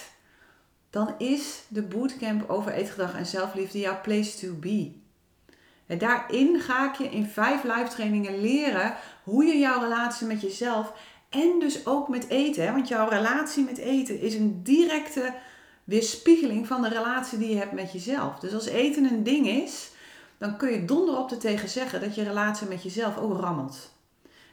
dan 0.89 1.15
is 1.17 1.63
de 1.67 1.82
bootcamp 1.82 2.50
over 2.50 2.72
eetgedrag 2.72 3.15
en 3.15 3.25
zelfliefde 3.25 3.79
jouw 3.79 4.01
place 4.01 4.38
to 4.38 4.53
be. 4.53 5.06
En 5.88 5.98
daarin 5.98 6.60
ga 6.60 6.89
ik 6.89 6.96
je 6.96 7.10
in 7.10 7.25
vijf 7.25 7.63
live 7.63 7.88
trainingen 7.89 8.41
leren 8.41 8.96
hoe 9.24 9.46
je 9.46 9.58
jouw 9.58 9.82
relatie 9.82 10.27
met 10.27 10.41
jezelf 10.41 10.94
en 11.29 11.60
dus 11.60 11.86
ook 11.86 12.08
met 12.08 12.29
eten, 12.29 12.74
want 12.74 12.88
jouw 12.88 13.10
relatie 13.10 13.63
met 13.63 13.77
eten 13.77 14.22
is 14.22 14.34
een 14.34 14.63
directe 14.63 15.34
weerspiegeling 15.84 16.67
van 16.67 16.82
de 16.82 16.89
relatie 16.89 17.38
die 17.38 17.50
je 17.50 17.58
hebt 17.58 17.72
met 17.72 17.91
jezelf. 17.91 18.39
Dus 18.39 18.53
als 18.53 18.65
eten 18.65 19.06
een 19.06 19.24
ding 19.24 19.48
is, 19.48 19.89
dan 20.38 20.58
kun 20.58 20.72
je 20.72 20.86
donderop 20.86 21.32
er 21.32 21.38
tegen 21.38 21.70
zeggen 21.70 22.01
dat 22.01 22.15
je 22.15 22.24
relatie 22.24 22.67
met 22.67 22.84
jezelf 22.84 23.17
ook 23.17 23.39
rammelt. 23.39 23.91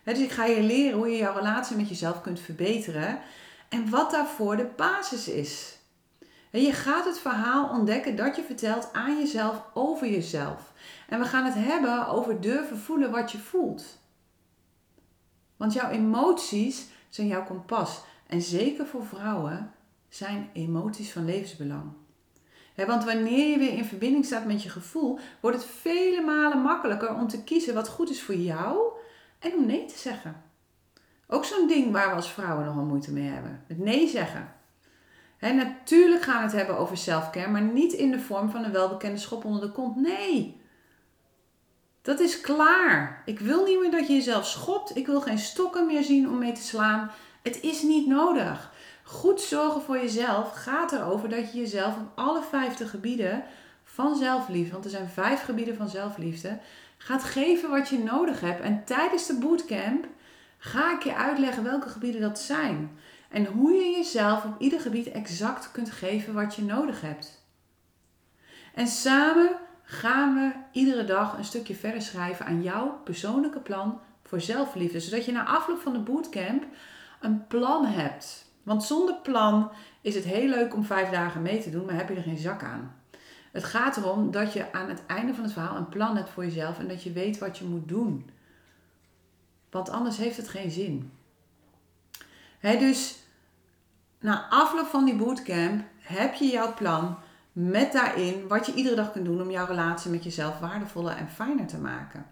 dus 0.04 0.18
ik 0.18 0.30
ga 0.30 0.44
je 0.44 0.62
leren 0.62 0.98
hoe 0.98 1.08
je 1.08 1.16
jouw 1.16 1.34
relatie 1.34 1.76
met 1.76 1.88
jezelf 1.88 2.20
kunt 2.20 2.40
verbeteren 2.40 3.18
en 3.68 3.90
wat 3.90 4.10
daarvoor 4.10 4.56
de 4.56 4.68
basis 4.76 5.28
is. 5.28 5.73
En 6.54 6.62
je 6.62 6.72
gaat 6.72 7.04
het 7.04 7.18
verhaal 7.18 7.68
ontdekken 7.68 8.16
dat 8.16 8.36
je 8.36 8.42
vertelt 8.42 8.88
aan 8.92 9.18
jezelf 9.18 9.62
over 9.72 10.08
jezelf. 10.08 10.72
En 11.08 11.18
we 11.18 11.24
gaan 11.24 11.44
het 11.44 11.54
hebben 11.54 12.08
over 12.08 12.40
durven 12.40 12.78
voelen 12.78 13.10
wat 13.10 13.32
je 13.32 13.38
voelt. 13.38 13.98
Want 15.56 15.72
jouw 15.72 15.90
emoties 15.90 16.88
zijn 17.08 17.26
jouw 17.26 17.44
kompas. 17.44 18.04
En 18.26 18.42
zeker 18.42 18.86
voor 18.86 19.06
vrouwen 19.06 19.72
zijn 20.08 20.50
emoties 20.52 21.12
van 21.12 21.24
levensbelang. 21.24 21.92
want 22.74 23.04
wanneer 23.04 23.50
je 23.50 23.58
weer 23.58 23.76
in 23.76 23.84
verbinding 23.84 24.24
staat 24.24 24.46
met 24.46 24.62
je 24.62 24.68
gevoel, 24.68 25.18
wordt 25.40 25.56
het 25.56 25.66
vele 25.66 26.20
malen 26.20 26.58
makkelijker 26.58 27.14
om 27.14 27.28
te 27.28 27.42
kiezen 27.42 27.74
wat 27.74 27.88
goed 27.88 28.10
is 28.10 28.22
voor 28.22 28.36
jou 28.36 28.92
en 29.38 29.54
om 29.54 29.66
nee 29.66 29.84
te 29.86 29.98
zeggen. 29.98 30.42
Ook 31.26 31.44
zo'n 31.44 31.68
ding 31.68 31.92
waar 31.92 32.08
we 32.08 32.14
als 32.14 32.32
vrouwen 32.32 32.64
nogal 32.64 32.84
moeite 32.84 33.12
mee 33.12 33.28
hebben. 33.28 33.64
Het 33.66 33.78
nee 33.78 34.08
zeggen. 34.08 34.53
Natuurlijk 35.40 36.22
gaan 36.22 36.36
we 36.36 36.42
het 36.42 36.52
hebben 36.52 36.78
over 36.78 36.96
selfcare, 36.96 37.50
maar 37.50 37.62
niet 37.62 37.92
in 37.92 38.10
de 38.10 38.20
vorm 38.20 38.50
van 38.50 38.64
een 38.64 38.72
welbekende 38.72 39.18
schop 39.18 39.44
onder 39.44 39.60
de 39.60 39.72
kont. 39.72 39.96
Nee. 39.96 40.60
Dat 42.02 42.20
is 42.20 42.40
klaar. 42.40 43.22
Ik 43.24 43.38
wil 43.40 43.64
niet 43.64 43.80
meer 43.80 43.90
dat 43.90 44.06
je 44.06 44.12
jezelf 44.12 44.46
schopt. 44.46 44.96
Ik 44.96 45.06
wil 45.06 45.20
geen 45.20 45.38
stokken 45.38 45.86
meer 45.86 46.02
zien 46.02 46.28
om 46.28 46.38
mee 46.38 46.52
te 46.52 46.62
slaan. 46.62 47.10
Het 47.42 47.60
is 47.60 47.82
niet 47.82 48.06
nodig. 48.06 48.72
Goed 49.02 49.40
zorgen 49.40 49.82
voor 49.82 49.96
jezelf 49.96 50.52
gaat 50.52 50.92
erover 50.92 51.28
dat 51.28 51.52
je 51.52 51.58
jezelf 51.58 51.96
op 51.96 52.10
alle 52.14 52.42
vijfde 52.42 52.86
gebieden 52.86 53.44
van 53.84 54.16
zelfliefde, 54.16 54.72
want 54.72 54.84
er 54.84 54.90
zijn 54.90 55.08
vijf 55.08 55.42
gebieden 55.42 55.76
van 55.76 55.88
zelfliefde, 55.88 56.58
gaat 56.96 57.24
geven 57.24 57.70
wat 57.70 57.88
je 57.88 57.98
nodig 57.98 58.40
hebt. 58.40 58.60
En 58.60 58.84
tijdens 58.84 59.26
de 59.26 59.38
bootcamp 59.38 60.06
ga 60.58 60.94
ik 60.94 61.02
je 61.02 61.14
uitleggen 61.14 61.62
welke 61.62 61.88
gebieden 61.88 62.20
dat 62.20 62.38
zijn. 62.38 62.98
En 63.30 63.44
hoe 63.44 63.72
je 63.72 63.96
jezelf 63.96 64.44
op 64.44 64.60
ieder 64.60 64.80
gebied 64.80 65.10
exact 65.10 65.70
kunt 65.70 65.90
geven 65.90 66.34
wat 66.34 66.54
je 66.54 66.62
nodig 66.62 67.00
hebt. 67.00 67.42
En 68.74 68.86
samen 68.86 69.56
gaan 69.82 70.34
we 70.34 70.52
iedere 70.72 71.04
dag 71.04 71.38
een 71.38 71.44
stukje 71.44 71.74
verder 71.74 72.02
schrijven 72.02 72.46
aan 72.46 72.62
jouw 72.62 73.00
persoonlijke 73.04 73.60
plan 73.60 74.00
voor 74.22 74.40
zelfliefde. 74.40 75.00
Zodat 75.00 75.24
je 75.24 75.32
na 75.32 75.46
afloop 75.46 75.80
van 75.80 75.92
de 75.92 75.98
bootcamp 75.98 76.64
een 77.20 77.46
plan 77.46 77.86
hebt. 77.86 78.52
Want 78.62 78.84
zonder 78.84 79.14
plan 79.22 79.70
is 80.00 80.14
het 80.14 80.24
heel 80.24 80.48
leuk 80.48 80.74
om 80.74 80.84
vijf 80.84 81.10
dagen 81.10 81.42
mee 81.42 81.62
te 81.62 81.70
doen, 81.70 81.84
maar 81.84 81.94
heb 81.94 82.08
je 82.08 82.14
er 82.14 82.22
geen 82.22 82.36
zak 82.36 82.62
aan. 82.62 82.94
Het 83.52 83.64
gaat 83.64 83.96
erom 83.96 84.30
dat 84.30 84.52
je 84.52 84.72
aan 84.72 84.88
het 84.88 85.06
einde 85.06 85.34
van 85.34 85.44
het 85.44 85.52
verhaal 85.52 85.76
een 85.76 85.88
plan 85.88 86.16
hebt 86.16 86.30
voor 86.30 86.44
jezelf 86.44 86.78
en 86.78 86.88
dat 86.88 87.02
je 87.02 87.12
weet 87.12 87.38
wat 87.38 87.58
je 87.58 87.64
moet 87.64 87.88
doen. 87.88 88.30
Want 89.70 89.90
anders 89.90 90.16
heeft 90.16 90.36
het 90.36 90.48
geen 90.48 90.70
zin. 90.70 91.12
Dus 92.72 93.16
na 94.20 94.48
afloop 94.48 94.86
van 94.86 95.04
die 95.04 95.16
bootcamp 95.16 95.84
heb 95.98 96.34
je 96.34 96.46
jouw 96.46 96.74
plan 96.74 97.18
met 97.52 97.92
daarin 97.92 98.48
wat 98.48 98.66
je 98.66 98.74
iedere 98.74 98.96
dag 98.96 99.12
kunt 99.12 99.24
doen 99.24 99.42
om 99.42 99.50
jouw 99.50 99.66
relatie 99.66 100.10
met 100.10 100.24
jezelf 100.24 100.58
waardevoller 100.58 101.16
en 101.16 101.28
fijner 101.28 101.66
te 101.66 101.78
maken. 101.78 102.26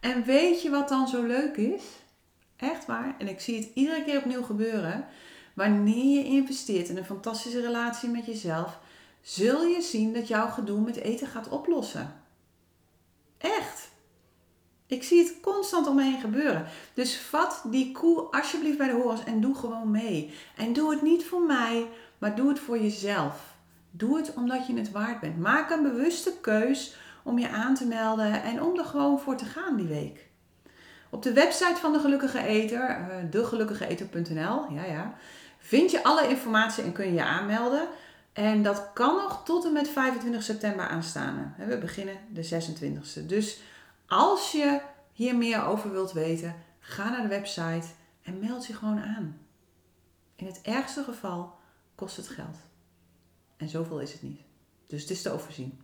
En 0.00 0.24
weet 0.24 0.62
je 0.62 0.70
wat 0.70 0.88
dan 0.88 1.08
zo 1.08 1.22
leuk 1.22 1.56
is? 1.56 1.82
Echt 2.56 2.86
waar. 2.86 3.14
En 3.18 3.28
ik 3.28 3.40
zie 3.40 3.56
het 3.56 3.70
iedere 3.74 4.04
keer 4.04 4.18
opnieuw 4.18 4.42
gebeuren. 4.42 5.06
Wanneer 5.54 6.18
je 6.18 6.24
investeert 6.24 6.88
in 6.88 6.96
een 6.96 7.04
fantastische 7.04 7.60
relatie 7.60 8.08
met 8.08 8.26
jezelf, 8.26 8.78
zul 9.20 9.64
je 9.64 9.80
zien 9.80 10.12
dat 10.12 10.28
jouw 10.28 10.48
gedoe 10.48 10.80
met 10.80 10.96
eten 10.96 11.26
gaat 11.26 11.48
oplossen. 11.48 12.14
Echt. 13.38 13.83
Ik 14.86 15.02
zie 15.02 15.24
het 15.24 15.40
constant 15.40 15.86
om 15.86 15.94
me 15.94 16.02
heen 16.02 16.20
gebeuren. 16.20 16.66
Dus 16.94 17.16
vat 17.16 17.62
die 17.66 17.92
koe 17.92 18.20
alsjeblieft 18.20 18.78
bij 18.78 18.86
de 18.86 18.92
horens 18.92 19.24
en 19.24 19.40
doe 19.40 19.54
gewoon 19.54 19.90
mee. 19.90 20.34
En 20.56 20.72
doe 20.72 20.90
het 20.90 21.02
niet 21.02 21.24
voor 21.24 21.42
mij, 21.42 21.88
maar 22.18 22.36
doe 22.36 22.48
het 22.48 22.58
voor 22.58 22.78
jezelf. 22.78 23.54
Doe 23.90 24.16
het 24.16 24.34
omdat 24.34 24.66
je 24.66 24.74
het 24.74 24.90
waard 24.90 25.20
bent. 25.20 25.38
Maak 25.38 25.70
een 25.70 25.82
bewuste 25.82 26.32
keus 26.40 26.96
om 27.22 27.38
je 27.38 27.48
aan 27.48 27.74
te 27.74 27.86
melden 27.86 28.42
en 28.42 28.62
om 28.62 28.78
er 28.78 28.84
gewoon 28.84 29.20
voor 29.20 29.36
te 29.36 29.44
gaan 29.44 29.76
die 29.76 29.86
week. 29.86 30.26
Op 31.10 31.22
de 31.22 31.32
website 31.32 31.76
van 31.80 31.92
de 31.92 31.98
Gelukkige 31.98 32.46
Eter, 32.46 32.88
uh, 32.88 33.30
degelukkigeeter.nl, 33.30 34.72
ja, 34.72 34.84
ja, 34.84 35.14
vind 35.58 35.90
je 35.90 36.04
alle 36.04 36.28
informatie 36.28 36.84
en 36.84 36.92
kun 36.92 37.06
je 37.06 37.12
je 37.12 37.24
aanmelden. 37.24 37.88
En 38.32 38.62
dat 38.62 38.90
kan 38.94 39.14
nog 39.14 39.44
tot 39.44 39.64
en 39.64 39.72
met 39.72 39.88
25 39.88 40.42
september 40.42 40.88
aanstaan. 40.88 41.54
We 41.68 41.78
beginnen 41.78 42.16
de 42.32 42.48
26e. 42.48 43.26
Dus 43.26 43.60
als 44.06 44.52
je 44.52 44.80
hier 45.12 45.36
meer 45.36 45.64
over 45.64 45.92
wilt 45.92 46.12
weten, 46.12 46.54
ga 46.78 47.10
naar 47.10 47.22
de 47.22 47.28
website 47.28 47.86
en 48.22 48.38
meld 48.38 48.66
je 48.66 48.74
gewoon 48.74 49.00
aan. 49.00 49.38
In 50.36 50.46
het 50.46 50.60
ergste 50.62 51.04
geval 51.04 51.54
kost 51.94 52.16
het 52.16 52.28
geld. 52.28 52.56
En 53.56 53.68
zoveel 53.68 54.00
is 54.00 54.12
het 54.12 54.22
niet. 54.22 54.40
Dus 54.86 55.00
het 55.00 55.10
is 55.10 55.22
te 55.22 55.30
overzien. 55.30 55.80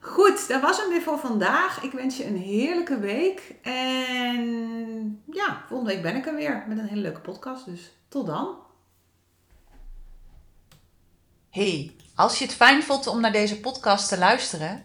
Goed, 0.00 0.48
dat 0.48 0.60
was 0.60 0.80
hem 0.80 0.88
weer 0.88 1.02
voor 1.02 1.18
vandaag. 1.18 1.82
Ik 1.82 1.92
wens 1.92 2.16
je 2.16 2.26
een 2.26 2.36
heerlijke 2.36 2.98
week. 2.98 3.54
En 3.62 5.22
ja, 5.32 5.64
volgende 5.66 5.92
week 5.92 6.02
ben 6.02 6.16
ik 6.16 6.26
er 6.26 6.34
weer 6.34 6.64
met 6.68 6.78
een 6.78 6.88
hele 6.88 7.00
leuke 7.00 7.20
podcast. 7.20 7.64
Dus 7.64 7.92
tot 8.08 8.26
dan. 8.26 8.56
Hey, 11.50 11.96
als 12.14 12.38
je 12.38 12.44
het 12.44 12.54
fijn 12.54 12.82
vond 12.82 13.06
om 13.06 13.20
naar 13.20 13.32
deze 13.32 13.60
podcast 13.60 14.08
te 14.08 14.18
luisteren, 14.18 14.84